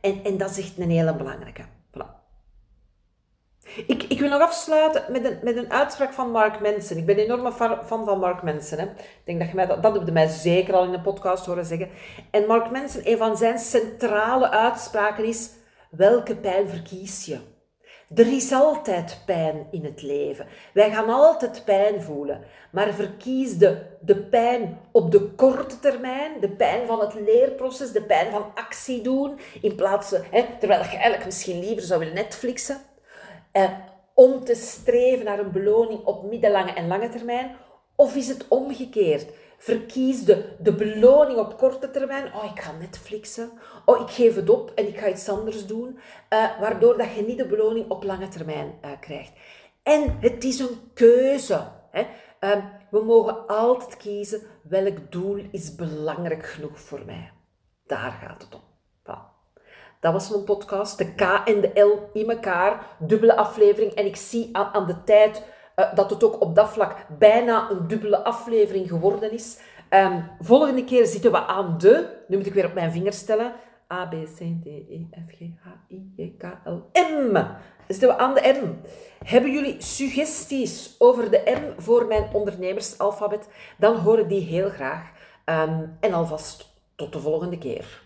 En, 0.00 0.24
en 0.24 0.36
dat 0.36 0.50
is 0.50 0.58
echt 0.58 0.78
een 0.78 0.90
hele 0.90 1.14
belangrijke. 1.14 1.62
Ik, 3.86 4.02
ik 4.02 4.20
wil 4.20 4.28
nog 4.28 4.40
afsluiten 4.40 5.04
met 5.12 5.24
een, 5.24 5.38
met 5.42 5.56
een 5.56 5.70
uitspraak 5.70 6.12
van 6.12 6.30
Mark 6.30 6.60
Mensen. 6.60 6.96
Ik 6.96 7.06
ben 7.06 7.18
een 7.18 7.24
enorme 7.24 7.52
fan 7.52 8.04
van 8.04 8.18
Mark 8.18 8.42
Mensen. 8.42 8.78
Hè. 8.78 8.84
Ik 8.84 9.22
denk 9.24 9.38
dat 9.38 9.48
je 9.48 9.54
mij 9.54 9.66
dat, 9.66 9.82
dat 9.82 9.94
heb 9.94 10.06
je 10.06 10.12
mij 10.12 10.28
zeker 10.28 10.74
al 10.74 10.84
in 10.84 10.92
een 10.92 11.02
podcast 11.02 11.46
horen 11.46 11.64
zeggen. 11.64 11.88
En 12.30 12.46
Mark 12.46 12.70
Mensen, 12.70 13.10
een 13.10 13.18
van 13.18 13.36
zijn 13.36 13.58
centrale 13.58 14.50
uitspraken 14.50 15.24
is: 15.24 15.50
welke 15.90 16.36
pijn 16.36 16.68
verkies 16.68 17.24
je? 17.24 17.38
Er 18.14 18.32
is 18.32 18.52
altijd 18.52 19.22
pijn 19.24 19.66
in 19.70 19.84
het 19.84 20.02
leven. 20.02 20.46
Wij 20.72 20.90
gaan 20.90 21.08
altijd 21.08 21.62
pijn 21.64 22.02
voelen. 22.02 22.44
Maar 22.70 22.94
verkies 22.94 23.58
de, 23.58 23.82
de 24.00 24.16
pijn 24.16 24.78
op 24.92 25.10
de 25.10 25.20
korte 25.20 25.78
termijn, 25.78 26.40
de 26.40 26.48
pijn 26.48 26.86
van 26.86 27.00
het 27.00 27.14
leerproces, 27.14 27.92
de 27.92 28.02
pijn 28.02 28.30
van 28.30 28.44
actie 28.54 29.02
doen, 29.02 29.38
in 29.62 29.74
plaats 29.74 30.08
van, 30.08 30.20
hè, 30.30 30.44
terwijl 30.58 30.82
je 30.82 30.88
eigenlijk 30.88 31.24
misschien 31.24 31.60
liever 31.60 31.82
zou 31.82 31.98
willen 31.98 32.14
Netflixen 32.14 32.80
eh, 33.52 33.70
om 34.14 34.44
te 34.44 34.54
streven 34.54 35.24
naar 35.24 35.38
een 35.38 35.52
beloning 35.52 36.04
op 36.04 36.24
middellange 36.24 36.72
en 36.72 36.86
lange 36.86 37.08
termijn? 37.08 37.56
Of 37.96 38.16
is 38.16 38.28
het 38.28 38.48
omgekeerd? 38.48 39.26
Verkies 39.58 40.24
de, 40.24 40.54
de 40.58 40.74
beloning 40.74 41.38
op 41.38 41.58
korte 41.58 41.90
termijn. 41.90 42.34
Oh, 42.34 42.44
ik 42.44 42.60
ga 42.60 42.72
Netflixen. 42.72 43.50
Oh, 43.84 44.00
ik 44.00 44.10
geef 44.10 44.34
het 44.34 44.50
op 44.50 44.72
en 44.74 44.88
ik 44.88 44.98
ga 44.98 45.08
iets 45.08 45.28
anders 45.28 45.66
doen. 45.66 45.98
Uh, 46.32 46.60
waardoor 46.60 46.98
dat 46.98 47.14
je 47.14 47.22
niet 47.22 47.38
de 47.38 47.46
beloning 47.46 47.90
op 47.90 48.04
lange 48.04 48.28
termijn 48.28 48.78
uh, 48.84 48.90
krijgt. 49.00 49.32
En 49.82 50.16
het 50.20 50.44
is 50.44 50.58
een 50.58 50.90
keuze. 50.94 51.60
Hè? 51.90 52.06
Uh, 52.40 52.64
we 52.90 53.04
mogen 53.04 53.46
altijd 53.46 53.96
kiezen 53.96 54.42
welk 54.62 55.12
doel 55.12 55.42
is 55.50 55.74
belangrijk 55.74 56.46
genoeg 56.46 56.80
voor 56.80 57.02
mij. 57.06 57.32
Daar 57.86 58.12
gaat 58.22 58.42
het 58.42 58.54
om. 58.54 58.64
Dat 60.00 60.12
was 60.12 60.30
mijn 60.30 60.44
podcast. 60.44 60.98
De 60.98 61.14
K 61.14 61.20
en 61.20 61.60
de 61.60 61.80
L 61.80 62.10
in 62.12 62.30
elkaar. 62.30 62.86
Dubbele 62.98 63.36
aflevering. 63.36 63.92
En 63.92 64.06
ik 64.06 64.16
zie 64.16 64.48
aan 64.52 64.86
de 64.86 65.04
tijd 65.04 65.42
uh, 65.76 65.94
dat 65.94 66.10
het 66.10 66.24
ook 66.24 66.40
op 66.40 66.54
dat 66.54 66.68
vlak 66.68 67.06
bijna 67.18 67.70
een 67.70 67.88
dubbele 67.88 68.24
aflevering 68.24 68.88
geworden 68.88 69.32
is. 69.32 69.58
Um, 69.90 70.30
volgende 70.40 70.84
keer 70.84 71.06
zitten 71.06 71.30
we 71.30 71.46
aan 71.46 71.78
de... 71.78 72.24
Nu 72.28 72.36
moet 72.36 72.46
ik 72.46 72.54
weer 72.54 72.66
op 72.66 72.74
mijn 72.74 72.92
vinger 72.92 73.12
stellen. 73.12 73.52
A, 73.92 74.06
B, 74.06 74.12
C, 74.12 74.38
D, 74.38 74.66
E, 74.66 75.06
F, 75.10 75.36
G, 75.36 75.38
H, 75.38 75.66
I, 75.88 76.12
J, 76.16 76.34
K, 76.38 76.44
L, 76.64 76.90
M. 76.92 77.46
Zitten 77.88 78.08
we 78.08 78.16
aan 78.16 78.34
de 78.34 78.60
M. 78.62 78.88
Hebben 79.24 79.52
jullie 79.52 79.82
suggesties 79.82 80.94
over 80.98 81.30
de 81.30 81.42
M 81.44 81.82
voor 81.82 82.06
mijn 82.06 82.24
ondernemersalfabet? 82.32 83.48
Dan 83.78 83.96
hoor 83.96 84.18
ik 84.18 84.28
die 84.28 84.40
heel 84.40 84.68
graag. 84.68 85.10
Um, 85.44 85.96
en 86.00 86.12
alvast 86.12 86.74
tot 86.96 87.12
de 87.12 87.20
volgende 87.20 87.58
keer. 87.58 88.05